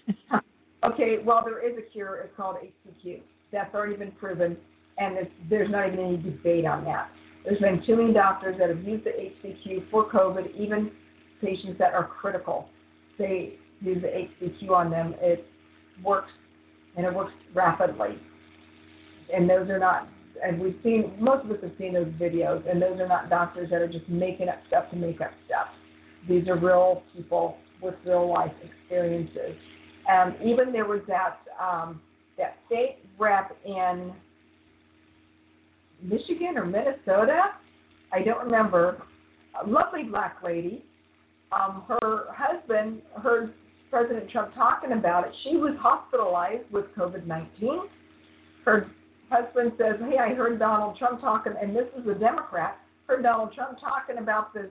[0.84, 2.16] okay, well, there is a cure.
[2.16, 3.20] It's called HCQ.
[3.52, 4.56] That's already been proven,
[4.98, 7.10] and there's not even any debate on that.
[7.44, 10.90] There's been too many doctors that have used the HCQ for COVID, even
[11.40, 12.68] patients that are critical.
[13.18, 15.14] They use the HCQ on them.
[15.20, 15.46] It
[16.02, 16.30] works,
[16.96, 18.18] and it works rapidly.
[19.34, 20.08] And those are not,
[20.44, 23.70] and we've seen, most of us have seen those videos, and those are not doctors
[23.70, 25.68] that are just making up stuff to make up stuff.
[26.28, 29.56] These are real people with real life experiences.
[30.10, 32.00] Um, even there was that um,
[32.36, 34.12] that state rep in
[36.02, 37.52] Michigan or Minnesota,
[38.12, 39.02] I don't remember,
[39.62, 40.84] a lovely black lady
[41.54, 43.54] um, her husband heard
[43.90, 45.32] President Trump talking about it.
[45.44, 47.80] She was hospitalized with COVID 19.
[48.64, 48.90] Her
[49.30, 53.54] husband says, Hey, I heard Donald Trump talking, and this is a Democrat, heard Donald
[53.54, 54.70] Trump talking about this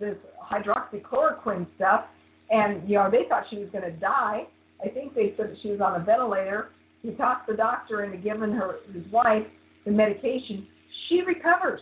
[0.00, 0.16] this
[0.50, 2.06] hydroxychloroquine stuff,
[2.50, 4.44] and you know they thought she was going to die.
[4.84, 6.70] I think they said that she was on a ventilator.
[7.02, 9.46] He talked the doctor into giving her his wife
[9.84, 10.66] the medication.
[11.08, 11.80] She recovers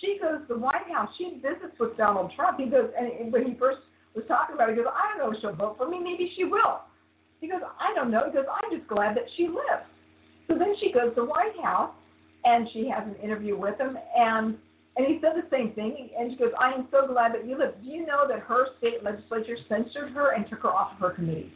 [0.00, 1.10] she goes to the White House.
[1.18, 2.58] She visits with Donald Trump.
[2.58, 3.78] He goes, and when he first
[4.14, 5.98] was talking about it, he goes, I don't know if she'll vote for me.
[5.98, 6.80] Maybe she will.
[7.40, 8.24] He goes, I don't know.
[8.26, 9.86] He goes, I'm just glad that she lives.
[10.48, 11.92] So then she goes to the White House,
[12.44, 14.56] and she has an interview with him, and
[14.96, 16.08] and he said the same thing.
[16.18, 17.74] And she goes, I am so glad that you live.
[17.82, 21.10] Do you know that her state legislature censored her and took her off of her
[21.10, 21.52] committee?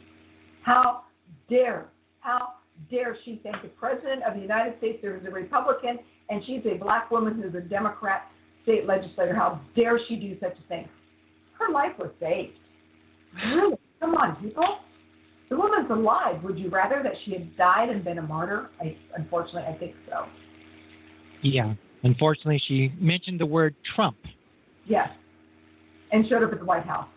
[0.61, 1.01] How
[1.49, 1.87] dare,
[2.19, 2.53] how
[2.91, 5.97] dare she thank the President of the United States who is a Republican
[6.31, 8.31] and she's a black woman who's a Democrat
[8.63, 9.35] state legislator.
[9.35, 10.87] How dare she do such a thing?
[11.59, 12.53] Her life was saved.
[13.45, 13.75] Really?
[13.99, 14.77] Come on, people.
[15.49, 16.41] The woman's alive.
[16.43, 18.69] Would you rather that she had died and been a martyr?
[18.79, 20.25] I, unfortunately, I think so.
[21.43, 21.73] Yeah.
[22.03, 24.17] Unfortunately, she mentioned the word Trump.
[24.87, 25.09] Yes.
[26.13, 27.07] And showed up at the White House.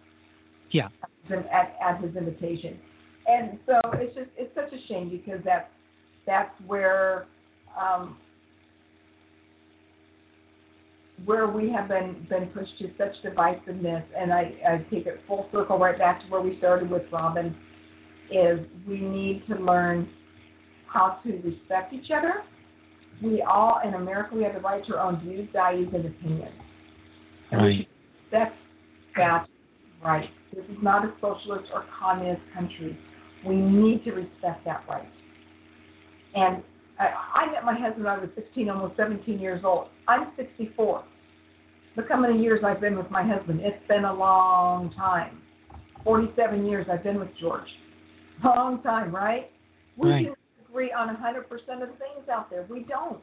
[0.73, 0.89] Yeah.
[1.31, 2.79] At, at his invitation.
[3.27, 5.71] And so it's just it's such a shame because that's
[6.27, 7.27] that's where
[7.81, 8.19] um,
[11.25, 15.49] where we have been been pushed to such divisiveness, and I, I take it full
[15.53, 17.55] circle right back to where we started with Robin.
[18.31, 20.09] is we need to learn
[20.87, 22.43] how to respect each other.
[23.23, 26.55] We all in America we have the right to our own views, values, and opinions.
[27.51, 27.67] And Right.
[27.67, 27.89] we should
[28.33, 28.57] respect
[29.17, 29.47] that
[30.03, 30.31] right.
[30.55, 32.97] This is not a socialist or communist country.
[33.47, 35.09] We need to respect that right.
[36.35, 36.63] And
[36.99, 39.89] I, met my husband when I was 16, almost 17 years old.
[40.07, 41.05] I'm 64.
[41.97, 43.61] Look how many years I've been with my husband.
[43.63, 45.43] It's been a long time.
[46.05, 47.69] 47 years I've been with George.
[48.45, 49.51] Long time, right?
[49.97, 50.27] We Right.
[50.27, 50.35] can
[50.69, 52.65] agree on 100% of the things out there.
[52.69, 53.21] We don't.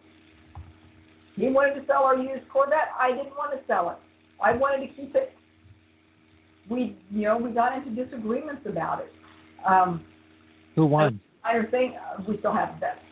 [1.36, 2.90] He wanted to sell our used Corvette.
[2.98, 3.98] I didn't want to sell it.
[4.44, 5.34] I wanted to keep it.
[6.70, 9.12] We, you know, we got into disagreements about it.
[9.66, 10.04] Um,
[10.76, 11.20] Who won?
[11.44, 12.98] I think uh, we still have that.
[12.98, 13.11] Uh,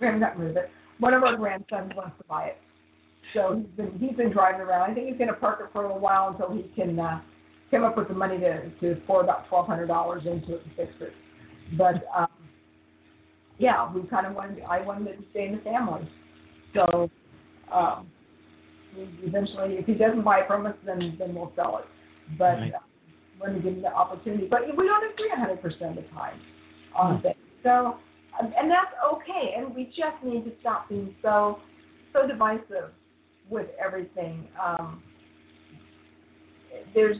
[0.00, 0.70] haven't gotten rid it.
[0.98, 2.58] One of our grandsons wants to buy it,
[3.34, 4.90] so he's been he's been driving around.
[4.90, 7.20] I think he's going to park it for a little while until he can uh,
[7.70, 10.76] come up with the money to to pour about twelve hundred dollars into it and
[10.76, 11.12] fix it.
[11.78, 12.28] But um,
[13.58, 14.62] yeah, we kind of wanted.
[14.62, 16.08] I wanted it to stay in the family,
[16.74, 17.10] so
[17.72, 18.06] um,
[18.96, 21.86] eventually, if he doesn't buy it from us, then then we'll sell it.
[22.38, 22.74] But Right.
[22.74, 22.78] uh,
[23.38, 26.38] when we give him the opportunity, but we don't agree 100% of the time
[26.96, 27.36] on things.
[27.62, 27.96] So,
[28.40, 29.54] um, and that's okay.
[29.56, 31.58] And we just need to stop being so
[32.12, 32.90] so divisive
[33.48, 34.48] with everything.
[34.62, 35.02] Um,
[36.94, 37.16] there's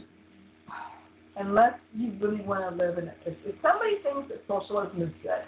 [1.37, 3.17] unless you really want to live in it.
[3.25, 5.45] If, if somebody thinks that socialism is good,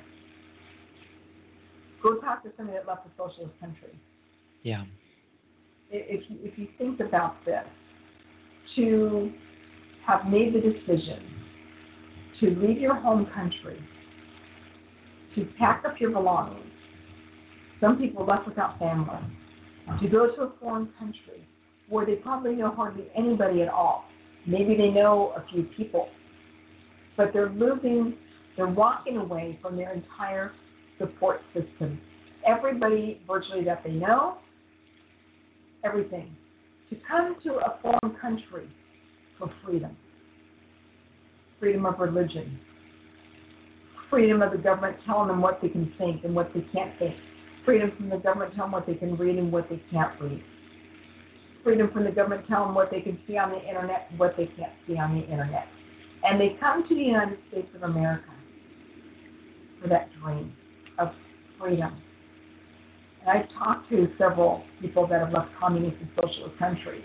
[2.02, 3.98] go talk to somebody that left a socialist country.
[4.62, 4.84] Yeah.
[5.90, 7.64] If you, if you think about this,
[8.76, 9.32] to
[10.06, 11.22] have made the decision
[12.40, 13.78] to leave your home country,
[15.34, 16.66] to pack up your belongings,
[17.80, 19.18] some people left without family,
[20.00, 21.46] to go to a foreign country
[21.88, 24.04] where they probably know hardly anybody at all.
[24.46, 26.08] Maybe they know a few people,
[27.16, 28.14] but they're losing,
[28.56, 30.52] they're walking away from their entire
[30.98, 32.00] support system.
[32.46, 34.38] Everybody virtually that they know,
[35.84, 36.34] everything.
[36.90, 38.68] To come to a foreign country
[39.38, 39.96] for freedom,
[41.58, 42.58] freedom of religion,
[44.12, 47.14] freedom of the government telling them what they can think and what they can't think,
[47.64, 50.44] freedom from the government telling them what they can read and what they can't read,
[51.64, 54.36] freedom from the government telling them what they can see on the internet and what
[54.36, 55.66] they can't see on the internet.
[56.24, 58.28] And they come to the United States of America
[59.80, 60.52] for that dream
[60.98, 61.08] of
[61.58, 61.96] freedom.
[63.22, 67.02] And I've talked to several people that have left communist and socialist countries,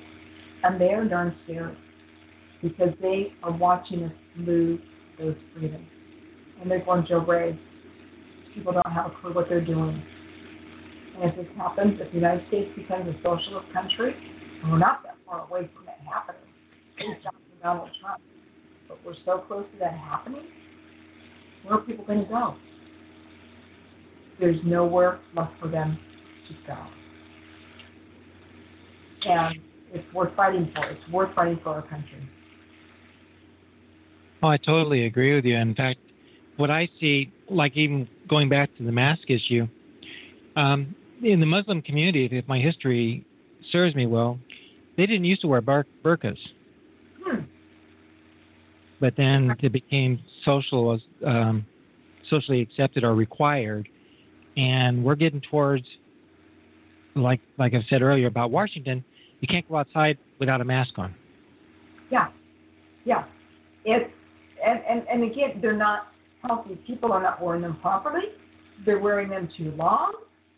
[0.64, 1.78] and they are darn scared
[2.62, 4.82] because they are watching us lose
[5.18, 5.88] those freedoms.
[6.62, 7.58] And going, Jo Rae,
[8.54, 10.02] people don't have a clue what they're doing.
[11.22, 14.16] And if this happens, if the United States becomes a socialist country,
[14.62, 16.42] and we're not that far away from that happening,
[16.98, 18.22] it's Johnson Donald Trump,
[18.88, 20.44] but we're so close to that happening,
[21.64, 22.56] where are people going to go?
[24.40, 25.98] There's nowhere left for them
[26.48, 26.78] to go.
[29.30, 29.60] And
[29.94, 30.86] it's worth fighting for.
[30.90, 32.30] It's worth fighting for our country.
[34.44, 35.58] I totally agree with you.
[35.58, 36.00] In fact,
[36.58, 39.68] what I see, like even going back to the mask issue,
[40.56, 43.26] um, in the Muslim community, if my history
[43.72, 44.40] serves me well,
[44.98, 46.38] they didn't used to wear bur- burqas,
[47.24, 47.42] Hmm.
[49.00, 51.66] but then it became social, um,
[52.30, 53.88] socially accepted or required,
[54.58, 55.86] and we're getting towards,
[57.16, 59.04] like like I said earlier about Washington,
[59.40, 61.14] you can't go outside without a mask on.
[62.10, 62.30] Yeah,
[63.06, 63.26] yeah.
[63.86, 64.12] It's
[64.66, 66.08] and, and and again, they're not
[66.42, 66.76] healthy.
[66.88, 68.24] People are not wearing them properly.
[68.86, 70.14] They're wearing them too long.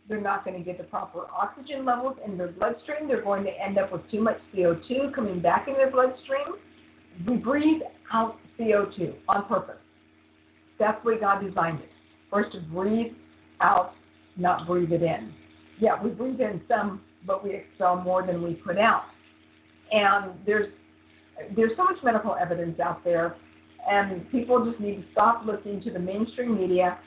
[0.07, 3.07] They're not going to get the proper oxygen levels in their bloodstream.
[3.07, 6.55] They're going to end up with too much CO2 coming back in their bloodstream.
[7.27, 9.77] We breathe out CO2 on purpose.
[10.79, 11.89] That's the way God designed it.
[12.31, 13.13] First, to breathe
[13.61, 13.93] out,
[14.37, 15.33] not breathe it in.
[15.79, 19.03] Yeah, we breathe in some, but we expel more than we put out.
[19.91, 20.71] And there's
[21.55, 23.35] there's so much medical evidence out there,
[23.89, 26.97] and people just need to stop listening to the mainstream media.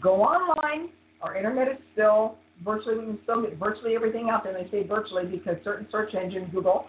[0.00, 0.90] Go online.
[1.22, 4.56] Our internet is still virtually we can still get virtually everything out there.
[4.56, 6.86] And I say virtually because certain search engines, Google,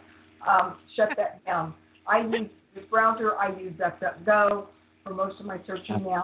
[0.48, 1.74] um, shut that down.
[2.08, 3.38] I use this browser.
[3.38, 4.68] I use DuckDuckGo
[5.04, 6.24] for most of my searching now.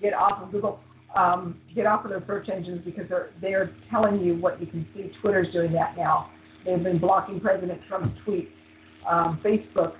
[0.00, 0.80] Get off of Google.
[1.16, 4.86] Um, get off of those search engines because they're they're telling you what you can
[4.94, 5.10] see.
[5.22, 6.30] Twitter's doing that now.
[6.64, 8.48] They've been blocking President Trump's tweets.
[9.08, 9.94] Um, Facebook.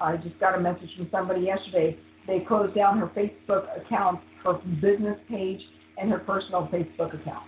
[0.00, 1.98] I just got a message from somebody yesterday.
[2.26, 5.60] They closed down her Facebook account, her business page,
[5.98, 7.44] and her personal Facebook account.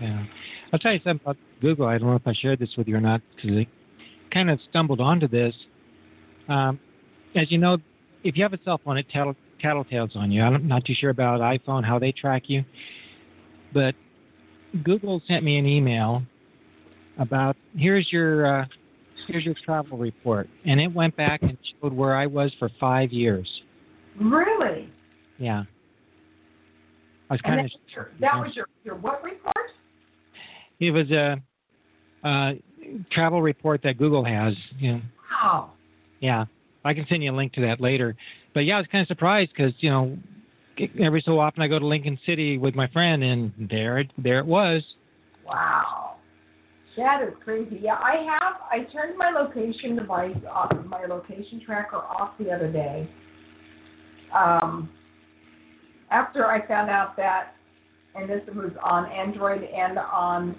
[0.00, 0.24] Yeah.
[0.72, 1.86] I'll tell you something about Google.
[1.86, 3.66] I don't know if I shared this with you or not because I
[4.32, 5.54] kind of stumbled onto this.
[6.48, 6.78] Um,
[7.34, 7.78] as you know,
[8.22, 10.42] if you have a cell phone, it tattle, tattletales on you.
[10.42, 12.64] I'm not too sure about iPhone how they track you,
[13.72, 13.94] but
[14.82, 16.22] Google sent me an email
[17.18, 18.66] about here's your uh,
[19.28, 23.12] here's your travel report, and it went back and showed where I was for five
[23.12, 23.48] years.
[24.20, 24.88] Really?
[25.38, 25.64] Yeah.
[27.30, 27.70] I was And kind that of.
[27.72, 29.54] was your, that was your, your what report?
[30.80, 31.40] It was a,
[32.26, 32.52] uh
[33.10, 34.54] travel report that Google has.
[34.78, 35.00] You know,
[35.42, 35.72] Wow.
[36.20, 36.44] yeah.
[36.84, 38.14] I can send you a link to that later.
[38.52, 40.16] But yeah, I was kind of surprised because you know,
[41.00, 44.38] every so often I go to Lincoln City with my friend, and there it there
[44.38, 44.82] it was.
[45.46, 46.16] Wow.
[46.96, 47.80] That is crazy.
[47.82, 48.54] Yeah, I have.
[48.70, 53.08] I turned my location device off, my location tracker off the other day.
[54.34, 54.90] Um,
[56.10, 57.54] after I found out that,
[58.14, 60.56] and this was on Android and on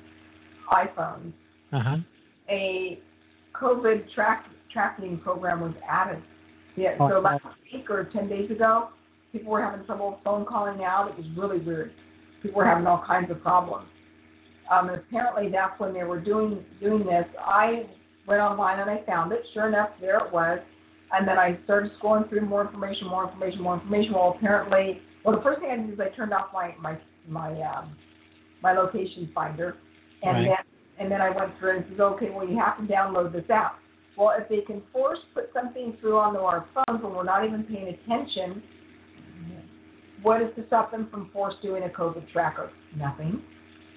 [0.71, 1.31] iPhone,
[1.71, 1.97] Uh huh.
[2.49, 2.99] a
[3.53, 6.21] COVID track tracking program was added.
[6.75, 8.89] Yeah, Oh, so last week or ten days ago,
[9.31, 11.09] people were having trouble phone calling out.
[11.11, 11.91] It was really weird.
[12.41, 13.87] People were having all kinds of problems.
[14.69, 17.25] Um, and apparently, that's when they were doing doing this.
[17.39, 17.85] I
[18.27, 19.45] went online and I found it.
[19.53, 20.59] Sure enough, there it was.
[21.11, 24.13] And then I started scrolling through more information, more information, more information.
[24.13, 26.97] Well, apparently, well, the first thing I did is I turned off my my
[27.27, 27.95] my um,
[28.61, 29.77] my location finder,
[30.23, 30.47] and Right.
[30.47, 30.65] then
[30.99, 33.79] and then I went through and said, okay, well, you have to download this app.
[34.17, 37.63] Well, if they can force put something through onto our phones when we're not even
[37.63, 38.63] paying attention,
[40.21, 42.71] what is to stop them from force doing a COVID tracker?
[42.95, 43.43] Nothing.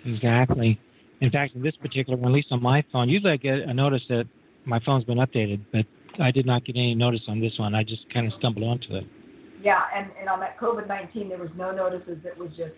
[0.04, 0.78] Exactly.
[1.20, 3.72] In fact, in this particular one, at least on my phone, usually I get a
[3.72, 4.26] notice that
[4.64, 5.86] my phone's been updated, but
[6.20, 7.74] I did not get any notice on this one.
[7.74, 9.04] I just kind of stumbled onto it.
[9.62, 12.18] Yeah, and, and on that COVID 19, there was no notices.
[12.24, 12.72] It was just,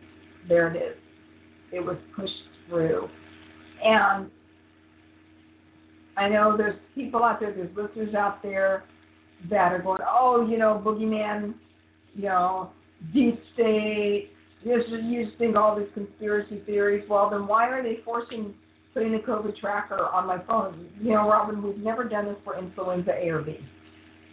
[0.49, 0.97] there it is.
[1.73, 2.33] It was pushed
[2.69, 3.09] through.
[3.85, 4.31] And
[6.17, 8.85] I know there's people out there, there's listeners out there
[9.49, 11.55] that are going, oh, you know, boogeyman,
[12.15, 12.71] you know,
[13.13, 14.31] deep state.
[14.63, 17.05] You just, you just think all these conspiracy theories.
[17.09, 18.55] Well, then why are they forcing
[18.95, 20.89] putting a COVID tracker on my phone?
[21.01, 23.53] You know, Robin, we've never done this for influenza A or B.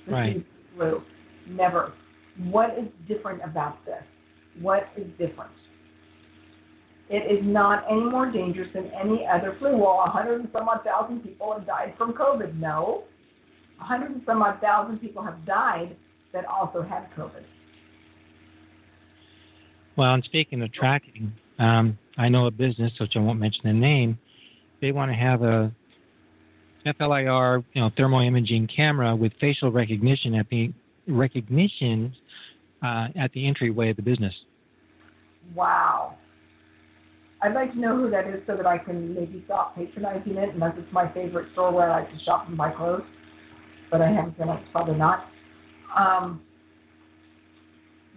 [0.06, 0.46] This Right.
[0.76, 1.04] flu.
[1.48, 1.94] Never.
[2.50, 4.04] What is different about this?
[4.60, 5.52] What is different?
[7.10, 9.78] It is not any more dangerous than any other flu.
[9.78, 12.56] Well, 100 and some odd thousand people have died from COVID.
[12.60, 13.04] No.
[13.78, 15.96] 100 and some odd thousand people have died
[16.34, 17.44] that also had COVID.
[19.96, 23.74] Well, and speaking of tracking, um, I know a business, which I won't mention the
[23.74, 24.20] name.
[24.82, 25.72] They want to have a
[26.86, 30.72] FLIR, you know, thermal imaging camera with facial recognition at the
[31.08, 32.14] recognition
[32.84, 34.34] uh, at the entryway of the business.
[35.56, 36.18] Wow.
[37.42, 40.50] I'd like to know who that is so that I can maybe stop patronizing it
[40.54, 43.04] unless it's my favorite store where I like to shop and buy clothes.
[43.92, 44.50] But I haven't been.
[44.50, 45.28] It's probably not.
[45.98, 46.42] Um,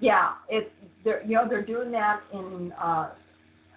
[0.01, 0.71] yeah, it's
[1.05, 3.11] they're you know they're doing that in uh,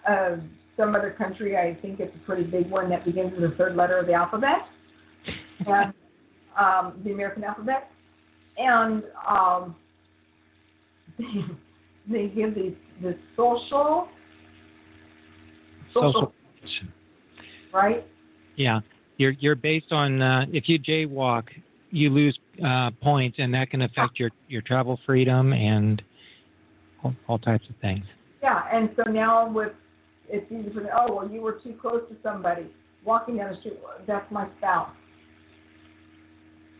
[0.08, 0.36] uh,
[0.76, 1.56] some other country.
[1.56, 4.14] I think it's a pretty big one that begins with the third letter of the
[4.14, 4.60] alphabet,
[5.66, 5.92] and
[6.58, 7.90] um, the American alphabet,
[8.56, 9.76] and um,
[11.18, 11.24] they,
[12.10, 14.08] they give these this social
[15.94, 16.32] Social.
[17.72, 18.04] right?
[18.56, 18.80] Yeah,
[19.16, 21.44] you're you're based on uh, if you jaywalk,
[21.90, 26.02] you lose uh, points, and that can affect your your travel freedom and
[27.02, 28.04] all, all types of things.
[28.42, 29.72] Yeah, and so now with
[30.28, 30.90] it's easy for them.
[30.96, 32.66] Oh, well, you were too close to somebody
[33.04, 33.78] walking down the street.
[34.06, 34.90] That's my spouse.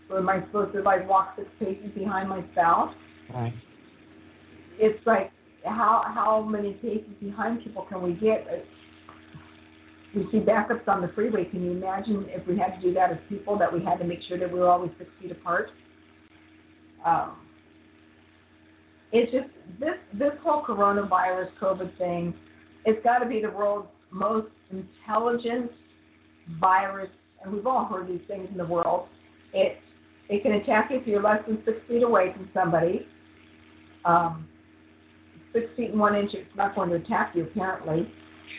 [0.08, 2.94] So am I supposed to like walk six paces behind my spouse?
[3.32, 3.54] Right.
[4.78, 5.30] It's like
[5.64, 8.46] how how many paces behind people can we get?
[10.14, 11.44] We see backups on the freeway.
[11.46, 14.04] Can you imagine if we had to do that as people that we had to
[14.04, 15.70] make sure that we were always six feet apart?
[17.04, 17.36] Um,
[19.12, 19.48] it's just
[19.80, 22.34] this this whole coronavirus COVID thing.
[22.84, 25.70] It's got to be the world's most intelligent
[26.60, 27.10] virus,
[27.42, 29.08] and we've all heard these things in the world.
[29.52, 29.78] It
[30.28, 33.06] it can attack you if you're less than six feet away from somebody.
[34.04, 34.48] Um,
[35.52, 38.10] six feet and one inch, it's not going to attack you apparently.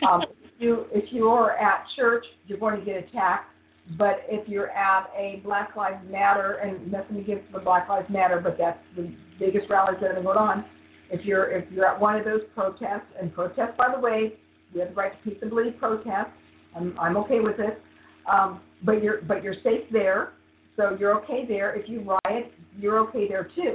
[0.08, 3.50] Um, if you if you're at church, you're going to get attacked.
[3.96, 8.40] But if you're at a Black Lives Matter, and nothing against the Black Lives Matter,
[8.40, 10.64] but that's the biggest rallies that have been going on.
[11.10, 14.34] If you're if you're at one of those protests, and protests, by the way,
[14.74, 16.30] we have the right to peaceably protest.
[16.74, 17.80] I'm I'm okay with it.
[18.30, 20.32] Um, but you're but you're safe there,
[20.76, 21.74] so you're okay there.
[21.74, 23.74] If you riot, you're okay there too.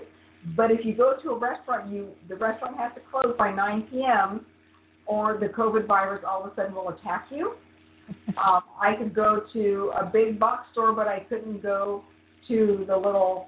[0.56, 3.88] But if you go to a restaurant, you the restaurant has to close by 9
[3.92, 4.46] p.m.
[5.06, 7.54] or the COVID virus all of a sudden will attack you.
[8.44, 12.04] um, I could go to a big box store, but I couldn't go
[12.48, 13.48] to the little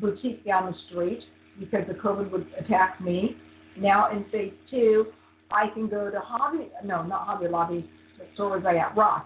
[0.00, 1.20] boutique down the street.
[1.58, 3.36] Because the COVID would attack me.
[3.78, 5.06] Now in phase two,
[5.50, 7.88] I can go to Hobby, no, not Hobby Lobby,
[8.18, 9.22] but store was I at Ross.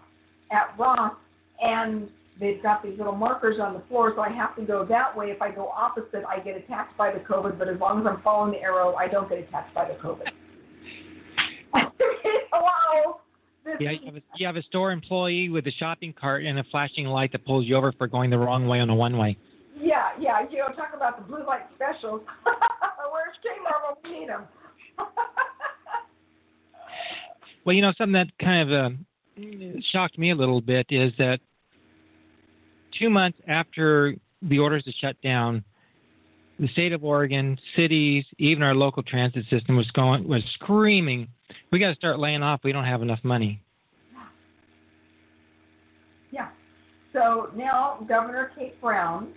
[0.51, 1.15] At Ross,
[1.63, 2.09] and
[2.39, 5.27] they've got these little markers on the floor, so I have to go that way.
[5.27, 8.23] If I go opposite, I get attacked by the COVID, but as long as I'm
[8.23, 10.29] following the arrow, I don't get attacked by the COVID.
[12.53, 13.21] Hello?
[13.79, 16.65] Yeah, you have, a, you have a store employee with a shopping cart and a
[16.71, 19.37] flashing light that pulls you over for going the wrong way on a one way.
[19.81, 22.21] Yeah, yeah, you know, talk about the blue light specials.
[22.45, 24.45] Where's Kmart when we need them?
[27.65, 28.97] Well, you know, something that kind of uh,
[29.93, 31.41] shocked me a little bit is that
[32.99, 35.63] two months after the orders to shut down,
[36.59, 41.29] the state of Oregon, cities, even our local transit system was going was screaming,
[41.71, 42.61] "We got to start laying off.
[42.65, 43.63] We don't have enough money."
[46.31, 46.49] Yeah.
[47.13, 49.33] So now Governor Kate Brown.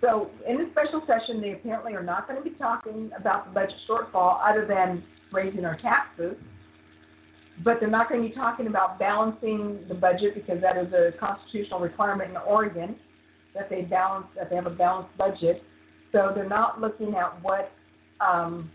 [0.00, 3.52] So in the special session, they apparently are not going to be talking about the
[3.52, 6.36] budget shortfall, other than raising our taxes.
[7.64, 11.12] But they're not going to be talking about balancing the budget because that is a
[11.18, 12.96] constitutional requirement in Oregon
[13.54, 15.62] that they balance that they have a balanced budget.
[16.12, 17.72] So they're not looking at what
[18.20, 18.70] um,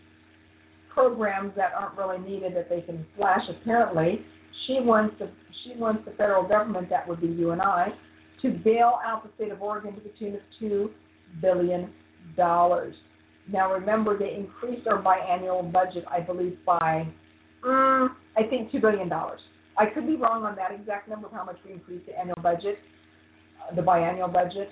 [0.93, 3.41] programs that aren't really needed that they can slash.
[3.49, 4.25] Apparently,
[4.67, 5.29] she wants the
[5.63, 7.93] she wants the federal government, that would be you and I,
[8.41, 10.91] to bail out the state of Oregon to the tune of two
[11.41, 11.91] billion
[12.37, 12.95] dollars.
[13.51, 17.07] Now remember, they increased our biannual budget, I believe, by
[17.65, 18.07] mm,
[18.37, 19.41] I think two billion dollars.
[19.77, 22.37] I could be wrong on that exact number of how much we increased the annual
[22.41, 22.77] budget,
[23.59, 24.69] uh, the biannual budget,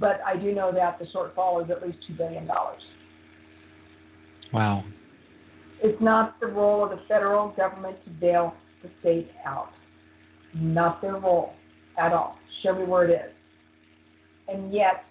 [0.00, 2.82] but I do know that the shortfall is at least two billion dollars.
[4.52, 4.84] Wow.
[5.82, 9.70] It's not the role of the federal government to bail the state out.
[10.54, 11.52] Not their role
[11.98, 12.38] at all.
[12.62, 13.32] Show me where it is.
[14.48, 15.04] And yet,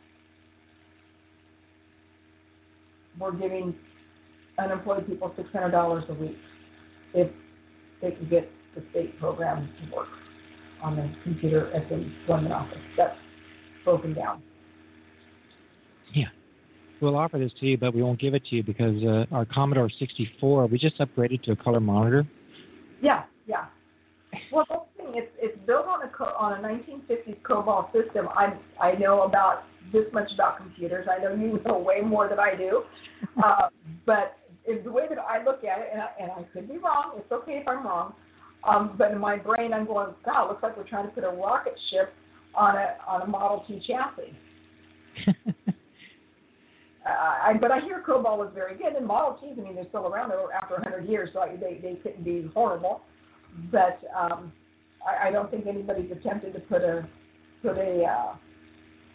[3.20, 3.76] we're giving
[4.58, 6.38] unemployed people $600 a week
[7.14, 7.32] if
[8.02, 10.08] they can get the state program to work
[10.82, 12.78] on the computer at the employment office.
[12.98, 13.18] That's
[13.84, 14.42] broken down.
[16.14, 16.26] Yeah.
[17.02, 19.46] We'll offer this to you, but we won't give it to you because uh, our
[19.46, 22.26] Commodore 64, we just upgraded to a color monitor.
[23.02, 23.66] Yeah, yeah.
[24.52, 25.14] Well, that's the thing.
[25.16, 28.28] It's it's built on a co- on a 1950s COBOL system.
[28.30, 31.08] I I know about this much about computers.
[31.10, 32.84] I know you know way more than I do.
[33.44, 33.70] Uh,
[34.06, 37.14] but the way that I look at it, and I, and I could be wrong.
[37.18, 38.14] It's okay if I'm wrong.
[38.64, 41.30] Um, but in my brain, I'm going, God, looks like we're trying to put a
[41.30, 42.14] rocket ship
[42.56, 44.36] on a on a Model T chassis.
[47.06, 49.60] Uh, I, but I hear COBOL is very good, and Model Ts.
[49.60, 52.50] I mean, they're still around They're after 100 years, so I, they they couldn't be
[52.54, 53.02] horrible.
[53.72, 54.52] But um,
[55.08, 57.08] I, I don't think anybody's attempted to put a
[57.62, 58.36] put a uh,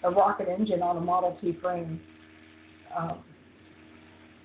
[0.03, 2.01] a rocket engine on a Model T frame.
[2.97, 3.19] Um,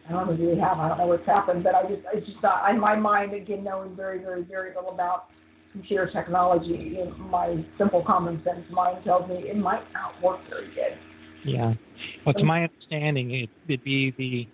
[0.08, 0.78] I don't know if they have.
[0.80, 3.64] I don't know what's happened, but I just it's just not in my mind again,
[3.64, 5.26] knowing very very very little about
[5.72, 7.00] computer technology.
[7.02, 10.98] In my simple common sense mind tells me it might not work very good.
[11.44, 11.74] Yeah.
[12.26, 14.48] Well, to my understanding, it, it'd be the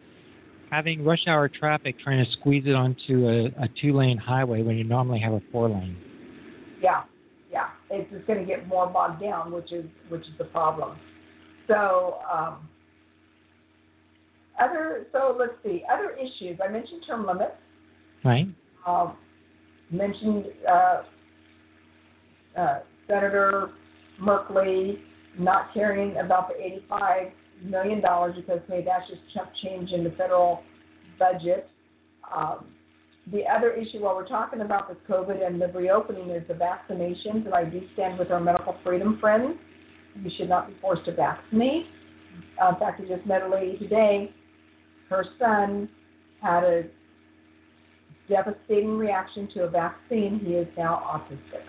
[0.71, 4.77] having rush hour traffic trying to squeeze it onto a, a two lane highway when
[4.77, 5.97] you normally have a four lane.
[6.81, 7.03] Yeah.
[7.91, 10.97] It's just going to get more bogged down, which is which is the problem.
[11.67, 12.69] So um,
[14.59, 16.59] other so let's see other issues.
[16.63, 17.51] I mentioned term limits.
[18.23, 18.47] Right.
[18.87, 19.17] Um,
[19.91, 21.01] mentioned uh,
[22.57, 23.71] uh, Senator
[24.21, 24.99] Merkley
[25.37, 27.27] not caring about the 85
[27.63, 30.63] million dollars because hey, that's just chump change in the federal
[31.19, 31.69] budget.
[32.33, 32.67] Um,
[33.27, 37.45] the other issue while we're talking about this COVID and the reopening is the vaccinations,
[37.45, 39.57] and I do stand with our medical freedom friends.
[40.21, 41.85] You should not be forced to vaccinate.
[42.61, 44.33] Uh, in fact, I just met a lady today.
[45.09, 45.87] Her son
[46.41, 46.83] had a
[48.27, 50.41] devastating reaction to a vaccine.
[50.43, 51.61] He is now autistic.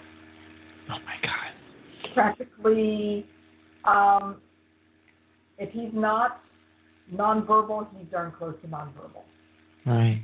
[0.91, 2.15] Oh my God.
[2.15, 3.27] Practically,
[3.85, 4.37] um,
[5.59, 6.41] if he's not
[7.13, 9.23] nonverbal, he's darn close to nonverbal.
[9.87, 10.23] Right.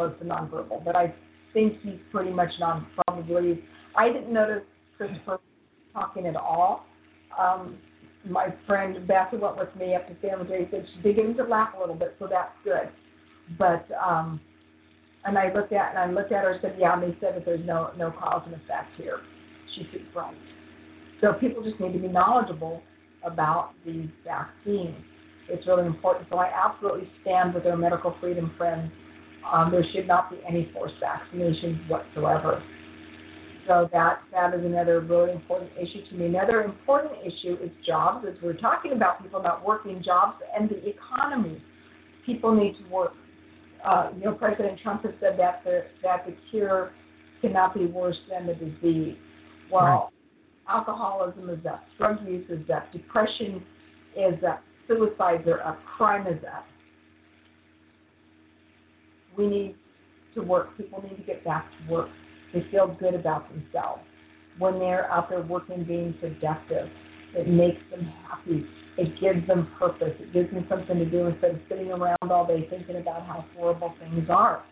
[0.00, 1.14] Close to nonverbal, but I
[1.52, 2.86] think he's pretty much non.
[3.04, 3.62] Probably,
[3.94, 4.62] I didn't notice
[4.96, 5.38] Christopher
[5.92, 6.86] talking at all.
[7.38, 7.76] Um,
[8.26, 11.44] my friend Beth, who went with me up to San Jose, said she's beginning to
[11.44, 12.88] laugh a little bit, so that's good.
[13.58, 14.40] But um,
[15.26, 17.36] and I looked at and I looked at her and said, yeah, and they said
[17.36, 19.18] that there's no no cause and effect here.
[19.74, 20.34] She seems right.
[21.20, 22.80] So people just need to be knowledgeable
[23.22, 24.96] about these vaccines.
[25.50, 26.26] It's really important.
[26.30, 28.90] So I absolutely stand with our medical freedom friends.
[29.50, 32.62] Um, there should not be any forced vaccinations whatsoever.
[33.66, 36.26] So that that is another really important issue to me.
[36.26, 38.26] Another important issue is jobs.
[38.28, 41.62] As we're talking about people not working, jobs and the economy.
[42.26, 43.12] people need to work.
[43.84, 46.92] Uh, you know, President Trump has said that the that the cure
[47.40, 49.16] cannot be worse than the disease.
[49.70, 50.10] Well,
[50.68, 50.76] right.
[50.76, 53.62] alcoholism is up, drug use is up, depression
[54.16, 56.64] is up, suicides are up, crime is up.
[59.36, 59.76] We need
[60.34, 60.76] to work.
[60.76, 62.08] People need to get back to work.
[62.52, 64.02] They feel good about themselves
[64.58, 66.88] when they're out there working, being productive.
[67.34, 68.66] It makes them happy.
[68.98, 70.14] It gives them purpose.
[70.18, 73.44] It gives them something to do instead of sitting around all day thinking about how
[73.56, 74.64] horrible things are.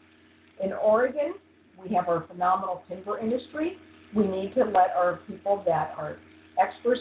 [0.62, 1.34] In Oregon,
[1.82, 3.78] we have our phenomenal timber industry.
[4.14, 6.16] We need to let our people that are
[6.60, 7.00] experts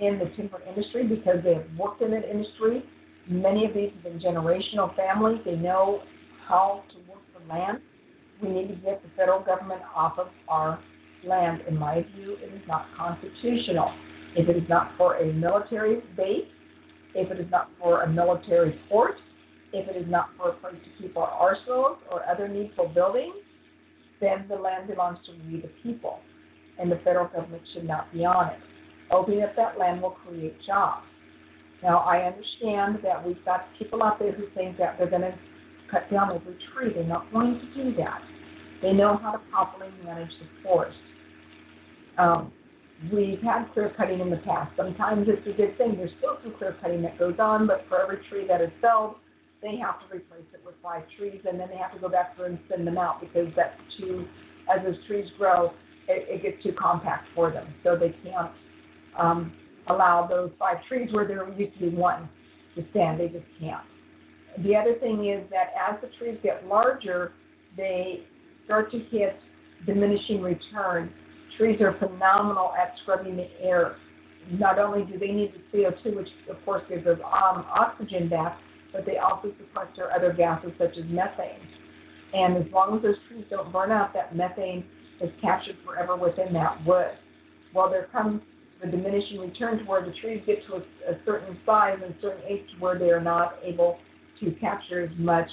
[0.00, 2.84] in the timber industry because they have worked in that industry.
[3.28, 5.40] Many of these have been generational families.
[5.44, 6.02] They know
[6.50, 7.78] how to work the land.
[8.42, 10.80] We need to get the federal government off of our
[11.24, 11.62] land.
[11.68, 13.92] In my view, it is not constitutional.
[14.36, 16.48] If it is not for a military base,
[17.14, 19.14] if it is not for a military port,
[19.72, 23.34] if it is not for a place to keep our arsenals or other needful buildings,
[24.20, 26.18] then the land belongs to we the people,
[26.78, 28.58] and the federal government should not be on it.
[29.10, 31.04] Opening up that land will create jobs.
[31.82, 35.34] Now, I understand that we've got people out there who think that they're going to
[35.90, 36.92] cut down every tree.
[36.94, 38.20] They're not going to do that.
[38.82, 40.96] They know how to properly manage the forest.
[42.18, 42.52] Um,
[43.12, 44.72] we've had clear cutting in the past.
[44.76, 45.96] Sometimes it's a good thing.
[45.96, 49.16] There's still some clear cutting that goes on, but for every tree that is felled,
[49.62, 52.34] they have to replace it with five trees, and then they have to go back
[52.36, 54.26] through and thin them out because that's too,
[54.74, 55.72] as those trees grow,
[56.08, 57.66] it, it gets too compact for them.
[57.84, 58.50] So they can't
[59.18, 59.52] um,
[59.88, 62.28] allow those five trees where there used to be one
[62.76, 63.20] to stand.
[63.20, 63.84] They just can't.
[64.58, 67.32] The other thing is that as the trees get larger,
[67.76, 68.24] they
[68.64, 69.36] start to hit
[69.86, 71.10] diminishing returns
[71.60, 73.96] trees are phenomenal at scrubbing the air.
[74.50, 78.58] Not only do they need the CO2, which of course gives us um, oxygen back,
[78.92, 81.60] but they also sequester other gases such as methane.
[82.32, 84.84] And as long as those trees don't burn out, that methane
[85.20, 87.10] is captured forever within that wood.
[87.74, 88.40] Well, there comes
[88.82, 92.42] the diminishing return to where the trees get to a, a certain size and certain
[92.48, 93.98] age where they are not able
[94.40, 95.48] to capture as much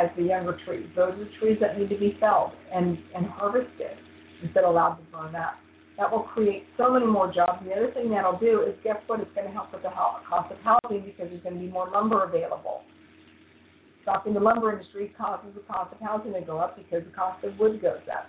[0.00, 0.86] as the younger trees.
[0.96, 3.98] Those are trees that need to be felled and, and harvested
[4.42, 5.54] instead of allowed to burn up.
[5.98, 7.58] That will create so many more jobs.
[7.60, 9.20] And the other thing that'll do is guess what?
[9.20, 11.90] It's going to help with the cost of housing because there's going to be more
[11.90, 12.82] lumber available.
[14.02, 17.44] Stopping the lumber industry causes the cost of housing to go up because the cost
[17.44, 18.26] of wood goes up.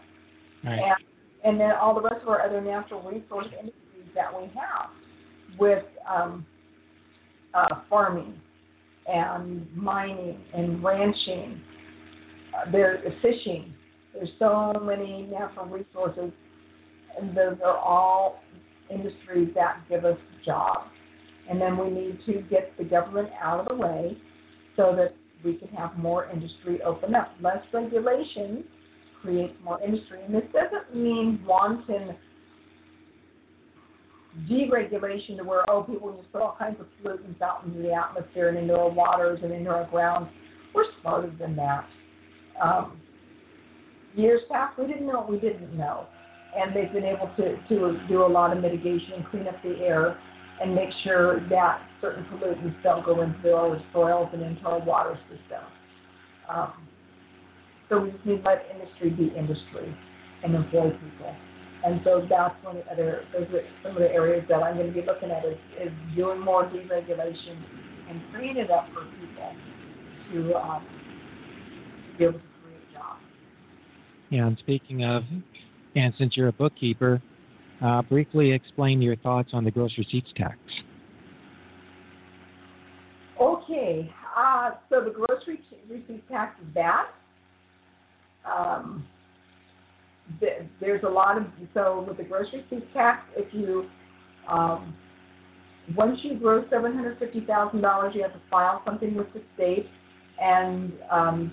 [0.63, 0.77] Right.
[0.77, 0.95] And,
[1.43, 4.89] and then all the rest of our other natural resource industries that we have
[5.57, 6.45] with um,
[7.53, 8.39] uh, farming
[9.07, 11.59] and mining and ranching,
[12.55, 13.73] uh, there fishing,
[14.13, 16.31] there's so many natural resources,
[17.19, 18.41] and those are all
[18.89, 20.89] industries that give us jobs.
[21.49, 24.17] And then we need to get the government out of the way
[24.77, 27.33] so that we can have more industry open up.
[27.41, 28.63] Less regulation
[29.21, 30.19] creates more industry.
[30.25, 32.15] And this doesn't mean wanton
[34.49, 38.49] deregulation to where, oh, people just put all kinds of pollutants out into the atmosphere
[38.49, 40.27] and into our waters and into our ground.
[40.73, 41.85] We're smarter than that.
[42.61, 42.99] Um,
[44.15, 46.07] years past, we didn't know what we didn't know.
[46.55, 49.77] And they've been able to, to do a lot of mitigation and clean up the
[49.79, 50.19] air
[50.61, 55.17] and make sure that certain pollutants don't go into our soils and into our water
[55.29, 55.63] system.
[56.49, 56.73] Um,
[57.89, 59.95] so we just need to let industry be industry
[60.43, 61.35] and employ people.
[61.83, 64.77] And so that's one of the other, those are some of the areas that I'm
[64.77, 67.61] going to be looking at is, is doing more deregulation
[68.09, 69.53] and freeing it up for people
[70.31, 70.85] to um,
[72.17, 73.19] be able to create jobs.
[74.29, 75.23] Yeah, and speaking of,
[75.95, 77.21] and since you're a bookkeeper,
[77.83, 80.57] uh, briefly explain your thoughts on the gross receipts tax.
[83.41, 87.07] Okay, uh, so the gross receipts tax is bad.
[88.45, 89.05] Um,
[90.79, 91.43] there's a lot of
[91.73, 93.89] so with the gross receipts tax, if you
[94.47, 94.95] um,
[95.95, 99.41] once you gross seven hundred fifty thousand dollars, you have to file something with the
[99.55, 99.87] state,
[100.41, 101.51] and um,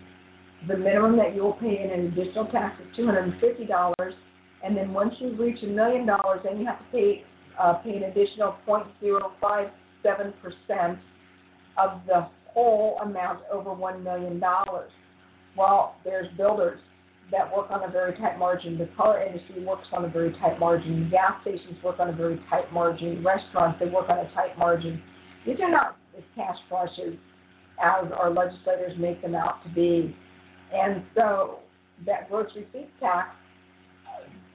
[0.69, 4.15] the minimum that you will pay in an additional tax is $250,
[4.63, 7.25] and then once you reach a million dollars, then you have to pay
[7.59, 10.99] uh, pay an additional 0.057%
[11.77, 14.43] of the whole amount over $1 million.
[15.57, 16.81] Well, there's builders
[17.31, 18.77] that work on a very tight margin.
[18.77, 21.09] The car industry works on a very tight margin.
[21.11, 23.23] Gas stations work on a very tight margin.
[23.25, 25.01] Restaurants, they work on a tight margin.
[25.47, 27.17] These are not as cash flushes
[27.83, 30.15] as our legislators make them out to be.
[30.75, 31.61] And so
[32.07, 33.29] that gross receipts tax,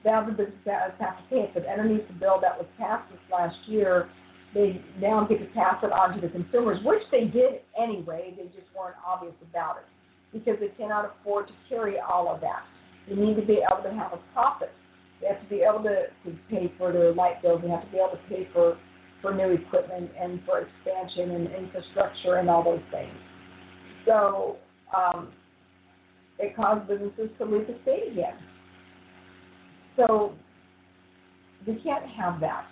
[0.04, 4.08] business have to pay it, but underneath the bill that was passed this last year,
[4.54, 8.32] they now get to pass it on to the consumers, which they did anyway.
[8.36, 9.95] They just weren't obvious about it
[10.32, 12.62] because they cannot afford to carry all of that.
[13.08, 14.72] They need to be able to have a profit.
[15.20, 17.62] They have to be able to, to pay for their light bills.
[17.62, 18.76] They have to be able to pay for,
[19.22, 23.14] for new equipment and for expansion and infrastructure and all those things.
[24.04, 24.56] So
[24.96, 25.32] um,
[26.38, 28.34] it caused businesses to leave the state again.
[29.96, 30.34] So
[31.66, 32.66] we can't have that.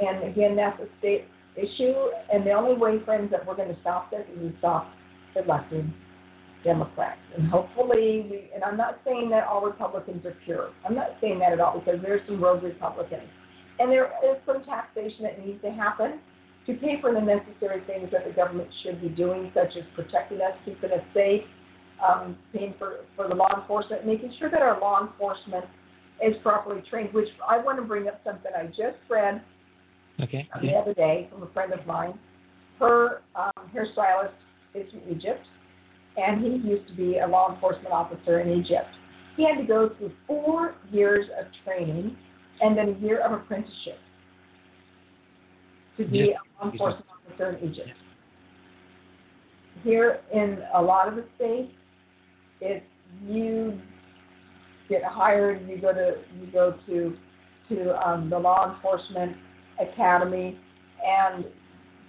[0.00, 1.24] And again, that's a state
[1.56, 1.94] issue.
[2.32, 4.90] And the only way, friends, that we're going to stop this is to stop
[5.34, 5.92] electing
[6.66, 7.20] Democrats.
[7.38, 10.70] And hopefully, we, and I'm not saying that all Republicans are pure.
[10.84, 13.30] I'm not saying that at all because there's some rogue Republicans.
[13.78, 16.18] And there is some taxation that needs to happen
[16.66, 20.40] to pay for the necessary things that the government should be doing, such as protecting
[20.40, 21.42] us, keeping us safe,
[22.02, 25.64] um, paying for, for the law enforcement, making sure that our law enforcement
[26.26, 29.40] is properly trained, which I want to bring up something I just read
[30.20, 30.48] okay.
[30.60, 32.18] the other day from a friend of mine.
[32.80, 34.34] Her um, hairstylist
[34.74, 35.46] is from Egypt,
[36.16, 38.88] and he used to be a law enforcement officer in Egypt.
[39.36, 42.16] He had to go through four years of training
[42.60, 43.98] and then a year of apprenticeship
[45.98, 46.36] to be Yeah.
[46.60, 47.90] a law enforcement officer in Egypt.
[49.82, 51.72] Here in a lot of the states,
[52.60, 52.82] if
[53.22, 53.78] you
[54.88, 57.16] get hired, you go to you go to
[57.68, 59.36] to um, the law enforcement
[59.80, 60.58] academy,
[61.04, 61.44] and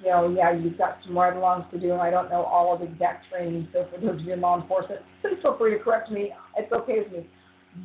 [0.04, 2.82] you know, yeah, you've got some ride-alongs to do, and I don't know all of
[2.82, 3.68] the exact training.
[3.74, 6.32] So for those of you in law enforcement, please feel free to correct me.
[6.56, 7.30] It's okay with me.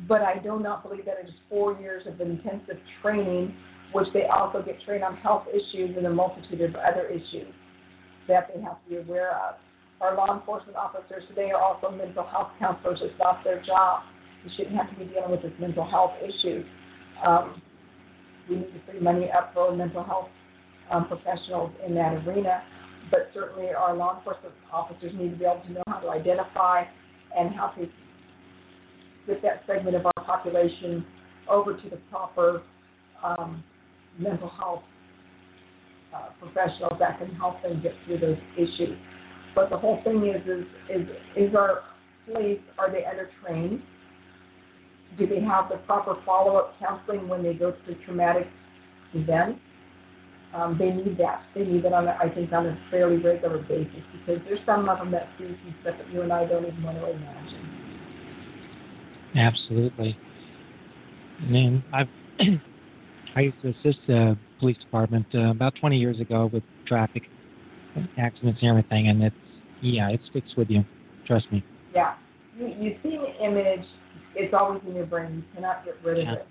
[0.07, 3.55] But I do not believe that it is four years of intensive training,
[3.93, 7.53] which they also get trained on health issues and a multitude of other issues
[8.27, 9.55] that they have to be aware of.
[10.01, 12.99] Our law enforcement officers today are also mental health counselors.
[13.01, 14.03] It's not their job.
[14.43, 16.65] You shouldn't have to be dealing with this mental health issues.
[17.25, 17.61] Um,
[18.49, 20.27] we need to free money up for mental health
[20.91, 22.63] um, professionals in that arena,
[23.11, 26.83] but certainly our law enforcement officers need to be able to know how to identify
[27.37, 27.87] and how to
[29.27, 31.05] get that segment of our population
[31.49, 32.61] over to the proper
[33.23, 33.63] um,
[34.17, 34.83] mental health
[36.13, 38.97] uh, professionals that can help them get through those issues.
[39.55, 41.83] But the whole thing is, is, is, is our
[42.25, 43.81] police, are they undertrained?
[45.17, 48.47] Do they have the proper follow-up counseling when they go through traumatic
[49.13, 49.59] events?
[50.53, 51.41] Um, they need that.
[51.55, 54.87] They need that on, a, I think, on a fairly regular basis because there's some
[54.87, 57.69] of them that see some stuff that you and I don't even want to imagine.
[59.35, 60.17] Absolutely.
[61.41, 62.07] I mean, I've
[63.35, 67.23] I used to assist the police department uh, about 20 years ago with traffic
[68.17, 69.35] accidents and everything, and it's
[69.81, 70.85] yeah, it sticks with you.
[71.25, 71.63] Trust me.
[71.93, 72.13] Yeah,
[72.57, 73.85] you you see an image,
[74.35, 75.35] it's always in your brain.
[75.35, 76.33] You cannot get rid of Yeah.
[76.33, 76.47] it.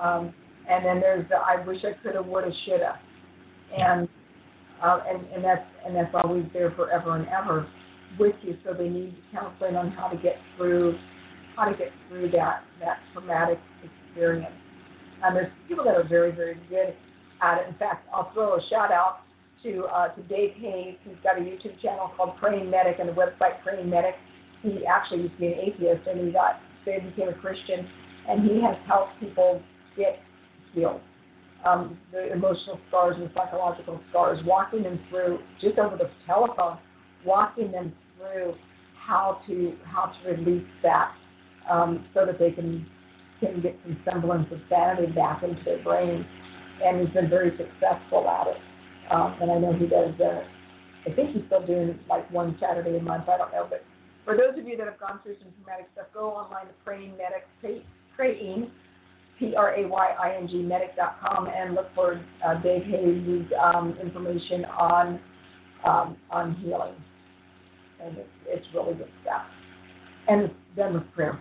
[0.00, 0.34] Um,
[0.68, 2.98] and then there's the I wish I coulda, woulda, shoulda,
[3.76, 4.08] and
[4.82, 7.66] uh, and and that's and that's always there forever and ever
[8.18, 8.56] with you.
[8.64, 10.98] So they need counseling on how to get through
[11.56, 14.54] how to get through that that traumatic experience.
[15.22, 16.94] And there's people that are very very good
[17.40, 17.68] at it.
[17.68, 19.20] In fact, I'll throw a shout out
[19.62, 20.96] to uh, to Dave Hayes.
[21.04, 24.14] He's got a YouTube channel called Praying Medic and a website Praying Medic.
[24.62, 27.86] He actually used to be an atheist and he got saved, became a Christian,
[28.28, 29.62] and he has helped people
[29.96, 30.18] get
[30.74, 31.00] healed.
[31.64, 36.78] Um, the emotional scars and the psychological scars, walking them through just over the telephone,
[37.24, 38.54] walking them through
[38.98, 41.14] how to how to release that
[41.70, 42.86] um, so that they can
[43.40, 46.26] can get some semblance of sanity back into their brain.
[46.84, 48.56] And he's been very successful at it.
[49.10, 50.18] Um, and I know he does.
[50.20, 50.42] Uh,
[51.06, 53.28] I think he's still doing like one Saturday a month.
[53.28, 53.84] I don't know, but
[54.24, 58.70] for those of you that have gone through some traumatic stuff, go online to Praying
[59.42, 65.20] Medic, pray, praying, P-R-A-Y-I-N-G, medic.com, and look for uh, Dave Hayes' um, information on
[65.84, 66.94] um, on healing.
[68.04, 69.42] And it's, it's really good stuff.
[70.28, 71.40] And then with prayer.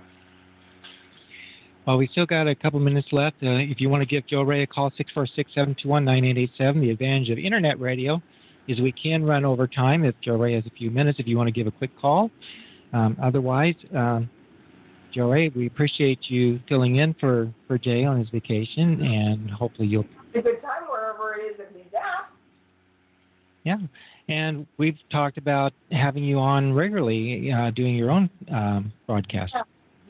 [1.88, 3.38] Well, we still got a couple minutes left.
[3.42, 6.82] Uh, if you want to give Jo Rae a call, 646-721-9887.
[6.82, 8.22] The advantage of internet radio
[8.68, 11.38] is we can run over time if Jo Rae has a few minutes if you
[11.38, 12.30] want to give a quick call.
[12.94, 14.30] Um, otherwise, um,
[15.14, 19.88] Jo Rae, we appreciate you filling in for, for Jay on his vacation, and hopefully
[19.88, 22.30] you'll It's a good time wherever it is that he's at.
[23.64, 23.78] Yeah,
[24.28, 29.54] and we've talked about having you on regularly, uh, doing your own um, broadcast.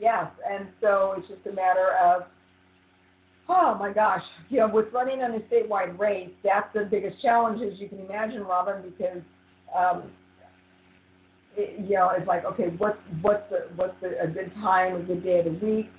[0.00, 2.22] Yes, and so it's just a matter of,
[3.48, 7.60] oh my gosh, you know, with running on a statewide race, that's the biggest challenge,
[7.62, 9.20] as you can imagine, Robin, because,
[9.76, 10.04] um,
[11.56, 15.00] it, you know, it's like, okay, what's what's the what's the, a good time, a
[15.00, 15.90] good day of the week?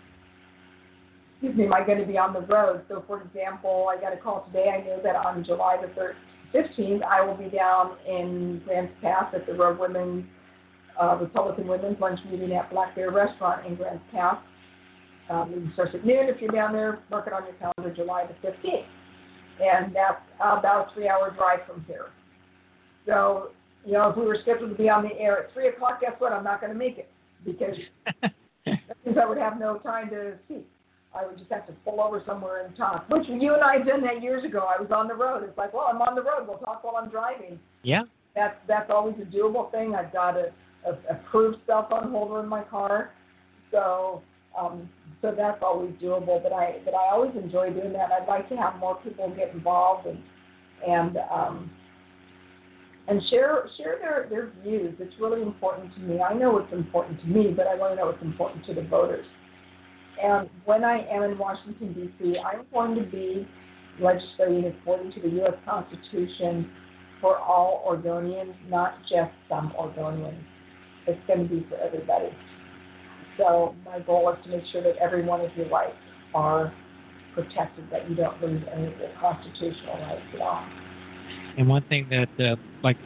[1.34, 2.84] Excuse me, am I going to be on the road?
[2.88, 4.70] So, for example, I got a call today.
[4.70, 6.14] I know that on July the
[6.58, 10.26] 15th, I will be down in Grants Pass at the Road Women,
[11.02, 14.38] uh, Republican Women's Lunch Meeting at Black Bear Restaurant in Grants Pass.
[15.30, 16.30] Um, meeting starts at noon.
[16.30, 18.86] If you're down there, mark it on your calendar, July the 15th.
[19.62, 22.08] And that's about a three hour drive from here.
[23.06, 23.50] So,
[23.86, 26.14] you know, if we were scheduled to be on the air at 3 o'clock, guess
[26.20, 26.32] what?
[26.32, 27.10] I'm not going to make it
[27.46, 27.76] because
[28.22, 30.68] that means I would have no time to speak.
[31.16, 33.08] I would just have to pull over somewhere and talk.
[33.10, 34.68] Which you and I did that years ago.
[34.68, 35.44] I was on the road.
[35.44, 36.48] It's like, well, I'm on the road.
[36.48, 37.60] We'll talk while I'm driving.
[37.84, 38.04] Yeah.
[38.36, 39.94] That's that's always a doable thing.
[39.94, 40.52] I've got a,
[40.88, 43.12] a approved cell phone holder in my car,
[43.70, 44.24] so
[44.60, 44.90] um,
[45.22, 46.42] so that's always doable.
[46.42, 48.10] But I but I always enjoy doing that.
[48.12, 50.18] I'd like to have more people get involved and
[50.88, 51.70] and um,
[53.08, 54.96] and share share their their views.
[55.00, 56.22] It's really important to me.
[56.22, 58.84] I know it's important to me, but I want to know it's important to the
[58.84, 59.26] voters.
[60.22, 63.48] And when I am in Washington, D.C., I'm going to be
[64.00, 65.54] legislating according to the U.S.
[65.66, 66.72] Constitution
[67.20, 70.42] for all Oregonians, not just some Oregonians.
[71.08, 72.30] It's going to be for everybody.
[73.38, 75.98] So my goal is to make sure that every one of your rights
[76.34, 76.74] are
[77.34, 80.63] protected, that you don't lose any of your constitutional rights at all.
[81.58, 82.98] And one thing that, uh, like,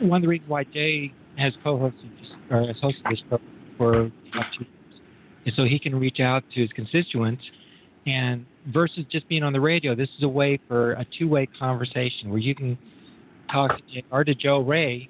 [0.00, 2.10] one of the reasons why Jay has co-hosted
[2.50, 4.66] or has hosted this program for about two
[5.56, 7.42] so he can reach out to his constituents.
[8.06, 12.30] And versus just being on the radio, this is a way for a two-way conversation
[12.30, 12.78] where you can
[13.50, 15.08] talk to Jay or to Jo Rae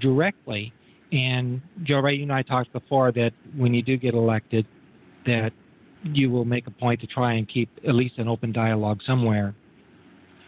[0.00, 0.72] directly.
[1.12, 4.66] And Jo Rae, you and I talked before that when you do get elected,
[5.26, 5.52] that
[6.04, 9.54] you will make a point to try and keep at least an open dialogue somewhere.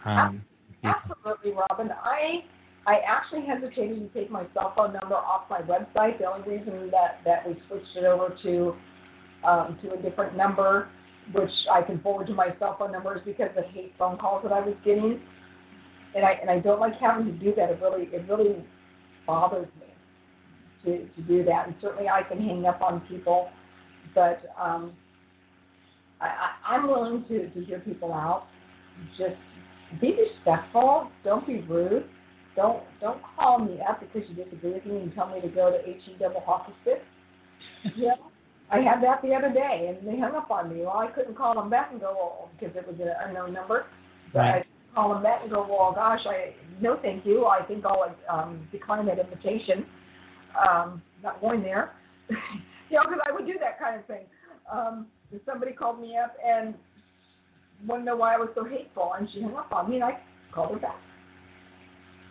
[0.04, 0.42] Um,
[0.84, 1.90] Absolutely, Robin.
[2.02, 2.44] I
[2.86, 6.18] I actually hesitated to take my cell phone number off my website.
[6.18, 8.74] The only reason that that we switched it over to
[9.46, 10.88] um, to a different number,
[11.32, 14.18] which I can forward to my cell phone number, is because of the hate phone
[14.18, 15.20] calls that I was getting,
[16.14, 17.70] and I and I don't like having to do that.
[17.70, 18.62] It really it really
[19.26, 19.86] bothers me
[20.84, 23.48] to to do that, and certainly I can hang up on people,
[24.14, 24.92] but um,
[26.20, 28.46] I, I, I'm willing to to hear people out.
[29.18, 29.36] Just
[30.00, 31.10] be respectful.
[31.24, 32.04] Don't be rude.
[32.56, 35.70] Don't don't call me up because you disagree with me and tell me to go
[35.70, 37.02] to HE double hockey stick.
[37.96, 38.14] Yeah.
[38.70, 40.80] I had that the other day, and they hung up on me.
[40.82, 43.86] Well, I couldn't call them back and go, well, because it was an unknown number.
[44.32, 44.66] But right.
[44.66, 47.46] I call them back and go, well, gosh, I no, thank you.
[47.46, 49.86] I think I'll um, decline that invitation.
[50.68, 51.92] Um, not going there.
[52.30, 54.24] you know, because I would do that kind of thing.
[54.72, 55.06] Um,
[55.46, 56.74] somebody called me up and
[57.86, 60.04] wanted to know why I was so hateful, and she hung up on me, and
[60.04, 60.18] I
[60.52, 61.00] called her back.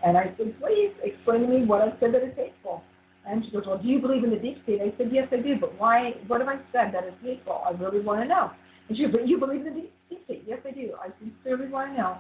[0.06, 2.84] And I said, please explain to me what I said that is hateful.
[3.26, 4.82] And she goes, Well, do you believe in the deep state?
[4.82, 6.14] I said, Yes, I do, but why?
[6.28, 7.62] What have I said that is hateful?
[7.66, 8.52] I really want to know.
[8.90, 10.44] And she goes, But you believe in the deep state?
[10.46, 10.94] Yes, I do.
[11.02, 12.18] I sincerely want to know.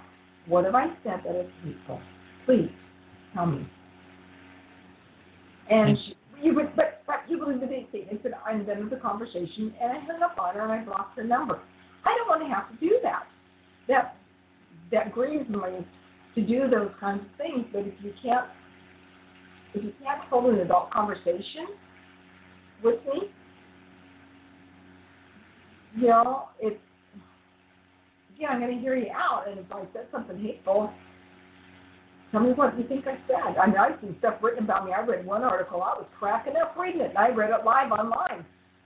[0.47, 1.99] What have I said that is hateful?
[2.45, 2.69] Please
[3.33, 3.67] tell me.
[5.69, 6.03] And hmm.
[6.05, 8.07] she, you would, but, but you believe in the deep state.
[8.11, 10.83] I said, I'm done with the conversation, and I hung up on her and I
[10.85, 11.59] blocked her number.
[12.05, 13.23] I don't want to have to do that.
[13.87, 14.15] That
[14.91, 15.85] that grieves me
[16.35, 17.65] to do those kinds of things.
[17.71, 18.47] But if you can't
[19.73, 21.67] if you can't hold an adult conversation
[22.83, 23.29] with me,
[25.97, 26.79] you know, it's
[28.37, 29.47] yeah, I'm to hear you out.
[29.47, 30.91] And if I said something hateful,
[32.31, 33.57] tell me what you think I said.
[33.57, 34.91] I mean, I've seen stuff written about me.
[34.91, 35.81] I read one article.
[35.83, 38.45] I was cracking up reading it, and I read it live online.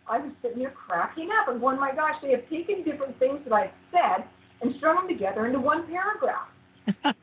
[0.09, 3.39] I was sitting there cracking up and going, my gosh, they have taken different things
[3.45, 4.25] that I've said
[4.61, 6.47] and strung them together into one paragraph.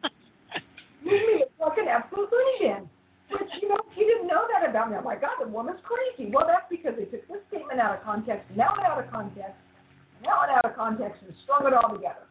[1.05, 2.31] Made me a fucking absolute
[2.61, 2.89] bin.
[3.31, 4.97] But you know, he didn't know that about me.
[4.97, 6.31] I'm like, God, the woman's crazy.
[6.31, 9.57] Well, that's because they took this statement out of context, now it out of context,
[10.23, 12.27] now it out of context, and strung it all together.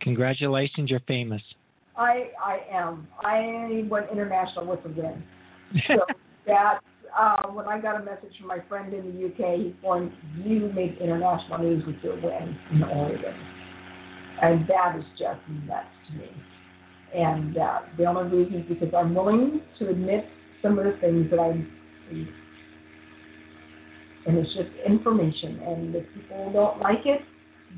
[0.00, 1.42] Congratulations, you're famous.
[1.96, 3.06] I I am.
[3.20, 5.22] I went international with the win.
[5.86, 6.04] So
[6.46, 6.80] that
[7.16, 10.70] uh, when I got a message from my friend in the UK, he informed you
[10.74, 13.34] made international news with your win in Oregon,
[14.42, 16.30] and that is just nuts to me.
[17.14, 20.26] And uh, the only reason is because I'm willing to admit
[20.62, 21.52] some of the things that I
[22.08, 22.28] see.
[24.26, 25.60] And it's just information.
[25.60, 27.22] And if people don't like it,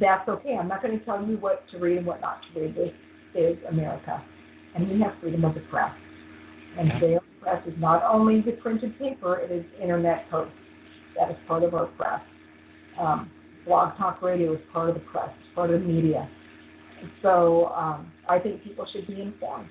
[0.01, 0.57] that's okay.
[0.59, 2.74] I'm not going to tell you what to read and what not to read.
[2.74, 2.93] This
[3.35, 4.22] is America.
[4.74, 5.93] And we have freedom of the press.
[6.78, 10.55] And freedom of the press is not only the printed paper, it is internet posts.
[11.18, 12.20] That is part of our press.
[12.99, 13.30] Um,
[13.66, 16.28] blog Talk Radio is part of the press, it's part of the media.
[17.20, 19.68] So um, I think people should be informed.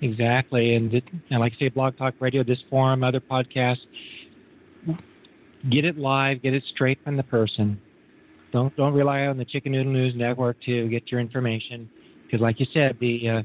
[0.00, 0.92] Exactly, and,
[1.30, 3.78] and like I say, Blog Talk Radio, this forum, other podcasts,
[5.70, 7.80] get it live, get it straight from the person.
[8.52, 11.90] Don't don't rely on the Chicken Noodle News Network to get your information,
[12.24, 13.42] because like you said, the uh,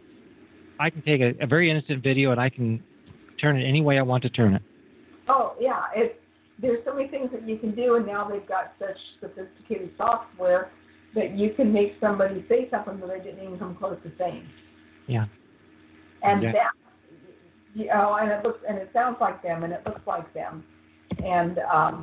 [0.79, 2.83] I can take a, a very innocent video and I can
[3.43, 4.61] turn it any way I want to turn it.
[5.27, 6.15] Oh yeah, it's
[6.59, 10.71] there's so many things that you can do, and now they've got such sophisticated software
[11.13, 14.47] that you can make somebody say something that they didn't even come close to saying.
[15.07, 15.25] Yeah.
[16.23, 16.51] And Yeah.
[16.53, 16.71] that,
[17.75, 20.63] you know, and it looks and it sounds like them, and it looks like them,
[21.23, 22.01] and um,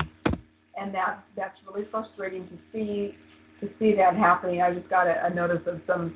[0.78, 3.14] and that that's really frustrating to see
[3.60, 4.60] to see that happening.
[4.60, 6.14] I just got a, a notice of some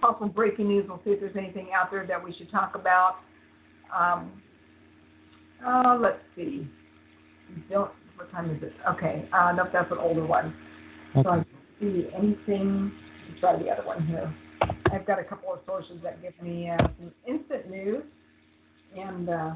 [0.00, 0.86] possible breaking news.
[0.88, 3.16] We'll see if there's anything out there that we should talk about.
[3.96, 4.42] Um,
[5.66, 6.68] uh, let's see.
[7.70, 7.90] Don't.
[8.16, 8.72] What time is it?
[8.88, 9.28] Okay.
[9.32, 10.54] Uh, nope, that's an older one.
[11.14, 11.46] So I don't
[11.80, 12.92] see anything.
[13.28, 14.32] Let's try the other one here.
[14.92, 18.02] I've got a couple of sources that give me uh, some instant news,
[18.96, 19.52] and uh,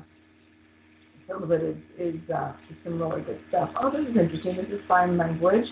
[1.28, 2.53] some of it is, is uh,
[2.85, 3.70] some really good stuff.
[3.80, 4.57] Oh, this is interesting.
[4.57, 5.66] This is sign language.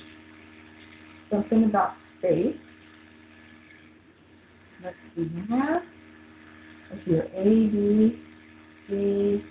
[1.31, 2.57] Something about space.
[4.85, 5.83] Let's see that.
[6.91, 7.29] Let's see here.
[7.35, 8.21] A, B,
[8.89, 9.43] C,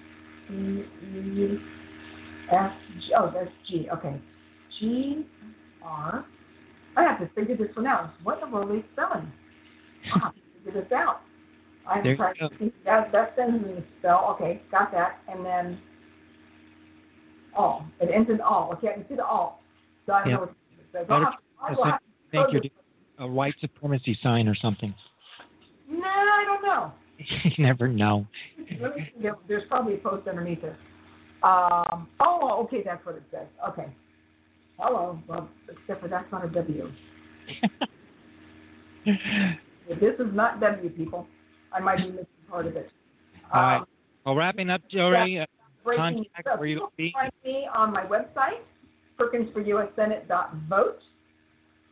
[0.47, 1.57] C, E,
[2.51, 3.13] F, G.
[3.17, 3.88] Oh, that's G.
[3.91, 4.21] Okay.
[4.79, 5.25] G,
[5.84, 6.25] R.
[6.95, 8.11] I have to figure this one out.
[8.23, 9.32] What in the world are they spelling?
[10.13, 11.21] I have to figure this out.
[11.88, 14.36] I'm There trying to think that that me to spell.
[14.36, 15.19] Okay, got that.
[15.27, 15.79] And then
[17.55, 17.86] all.
[17.99, 18.71] It ends in all.
[18.73, 19.61] Okay, I can see the all.
[20.05, 20.55] So I know what it
[20.91, 21.07] says.
[21.07, 24.93] Better- I'll have, I will have to think you're a white supremacy sign or something.
[25.89, 26.91] No, I don't know.
[27.43, 28.27] you never know.
[28.80, 29.22] Let me see.
[29.22, 30.76] There- There's probably a post underneath this.
[31.43, 33.47] Um, oh, okay, that's what it says.
[33.69, 33.88] Okay.
[34.78, 35.19] Hello.
[35.28, 36.91] Well, except for that's not a W.
[39.99, 41.28] This is not W, people.
[41.74, 42.89] I might be missing part of it.
[43.53, 43.78] All right.
[43.78, 43.86] Um,
[44.26, 45.39] Well, wrapping up, Jo Rae.
[45.39, 45.45] Uh,
[45.84, 47.11] Contact where you be.
[47.11, 48.59] find me on my website,
[49.19, 50.99] perkinsforussenate.vote,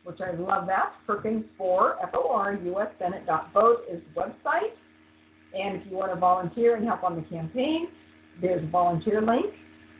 [0.04, 0.92] which I love that.
[1.08, 4.70] Perkins for F-O-R, USSenate.vote is the website.
[5.58, 7.88] And if you want to volunteer and help on the campaign,
[8.40, 9.46] there's a volunteer link.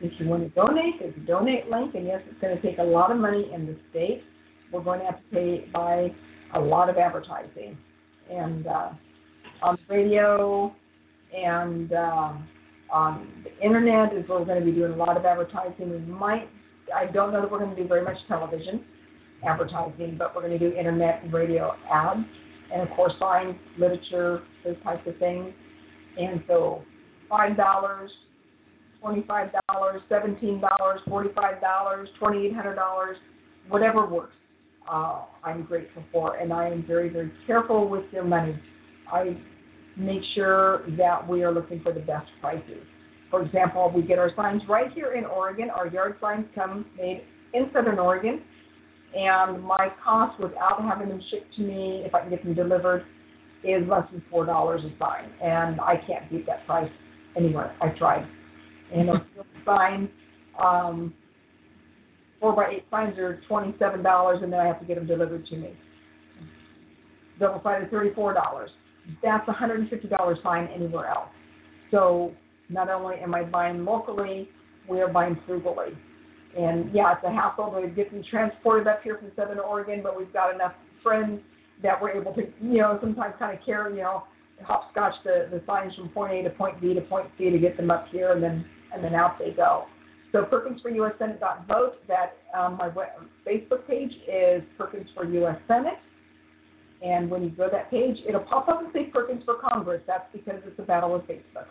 [0.01, 1.93] If you want to donate, there's a donate link.
[1.95, 4.23] And yes, it's going to take a lot of money in the state.
[4.71, 6.13] We're going to have to pay by
[6.53, 7.77] a lot of advertising.
[8.31, 8.89] And uh,
[9.61, 10.73] on radio
[11.35, 12.33] and uh,
[12.91, 15.91] on the internet is where we're going to be doing a lot of advertising.
[15.91, 16.49] We might,
[16.95, 18.83] I don't know that we're going to do very much television
[19.43, 22.25] advertising, but we're going to do internet and radio ads,
[22.71, 25.53] and of course signs, literature, those types of things.
[26.17, 26.83] And so,
[27.29, 28.11] five dollars,
[29.01, 33.17] twenty-five dollars, seventeen dollars, forty-five dollars, twenty-eight hundred dollars,
[33.69, 34.35] whatever works.
[34.91, 38.59] Uh, I'm grateful for, and I am very, very careful with your money.
[39.11, 39.37] I
[39.95, 42.83] make sure that we are looking for the best prices.
[43.29, 45.69] For example, we get our signs right here in Oregon.
[45.69, 48.41] Our yard signs come made in Southern Oregon,
[49.15, 53.05] and my cost without having them shipped to me, if I can get them delivered,
[53.63, 56.91] is less than four dollars a sign, and I can't beat that price
[57.37, 57.75] anywhere.
[57.81, 58.27] I tried,
[58.93, 59.25] and a
[59.65, 60.09] sign,
[60.61, 61.13] um,
[62.39, 65.45] four by eight signs are twenty-seven dollars, and then I have to get them delivered
[65.47, 65.73] to me.
[67.39, 68.71] Double sided, thirty-four dollars
[69.21, 71.29] that's a hundred and fifty dollar sign anywhere else.
[71.89, 72.33] So
[72.69, 74.49] not only am I buying locally,
[74.89, 75.97] we are buying frugally.
[76.57, 80.17] And yeah, it's a hassle to get them transported up here from Southern Oregon, but
[80.17, 81.41] we've got enough friends
[81.81, 84.23] that we're able to, you know, sometimes kind of carry, you know,
[84.63, 87.77] hopscotch the, the signs from point A to point B to point C to get
[87.77, 89.85] them up here, and then and then out they go.
[90.31, 91.13] So Perkins for U.S.
[91.19, 91.95] Senate vote.
[92.07, 92.89] That um, my
[93.47, 95.57] Facebook page is Perkins for U.S.
[95.67, 95.99] Senate.
[97.01, 100.01] And when you go to that page, it'll pop up and say Perkins for Congress.
[100.05, 101.65] That's because it's a battle with Facebook.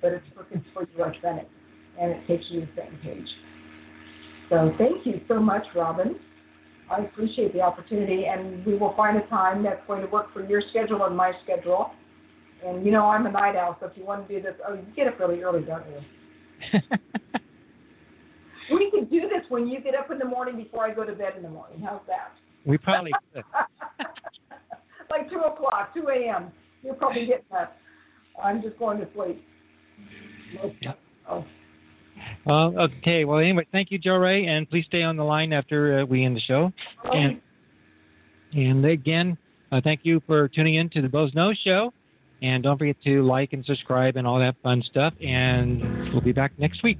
[0.00, 1.14] But it's Perkins for U.S.
[1.22, 1.48] Senate,
[2.00, 3.28] and it takes you to the same page.
[4.54, 6.14] So thank you so much, Robin.
[6.88, 10.46] I appreciate the opportunity, and we will find a time that's going to work for
[10.46, 11.90] your schedule and my schedule.
[12.64, 14.74] And you know, I'm a night owl, so if you want to do this, oh,
[14.74, 16.80] you get up really early, don't you?
[18.72, 21.12] We could do this when you get up in the morning before I go to
[21.12, 21.82] bed in the morning.
[21.84, 22.32] How's that?
[22.64, 23.44] we probably could.
[25.10, 26.50] like 2 o'clock, 2 a.m.
[26.82, 27.76] You're probably getting up.
[28.42, 29.44] I'm just going to sleep.
[31.28, 31.44] Oh,
[32.46, 33.24] Well, okay.
[33.24, 36.24] Well, anyway, thank you, Jo Rae, and please stay on the line after uh, we
[36.24, 36.72] end the show.
[37.12, 37.40] And
[38.52, 39.36] and again,
[39.72, 41.92] uh, thank you for tuning in to the Boze Noze Show.
[42.42, 45.14] And don't forget to like and subscribe and all that fun stuff.
[45.24, 46.98] And we'll be back next week.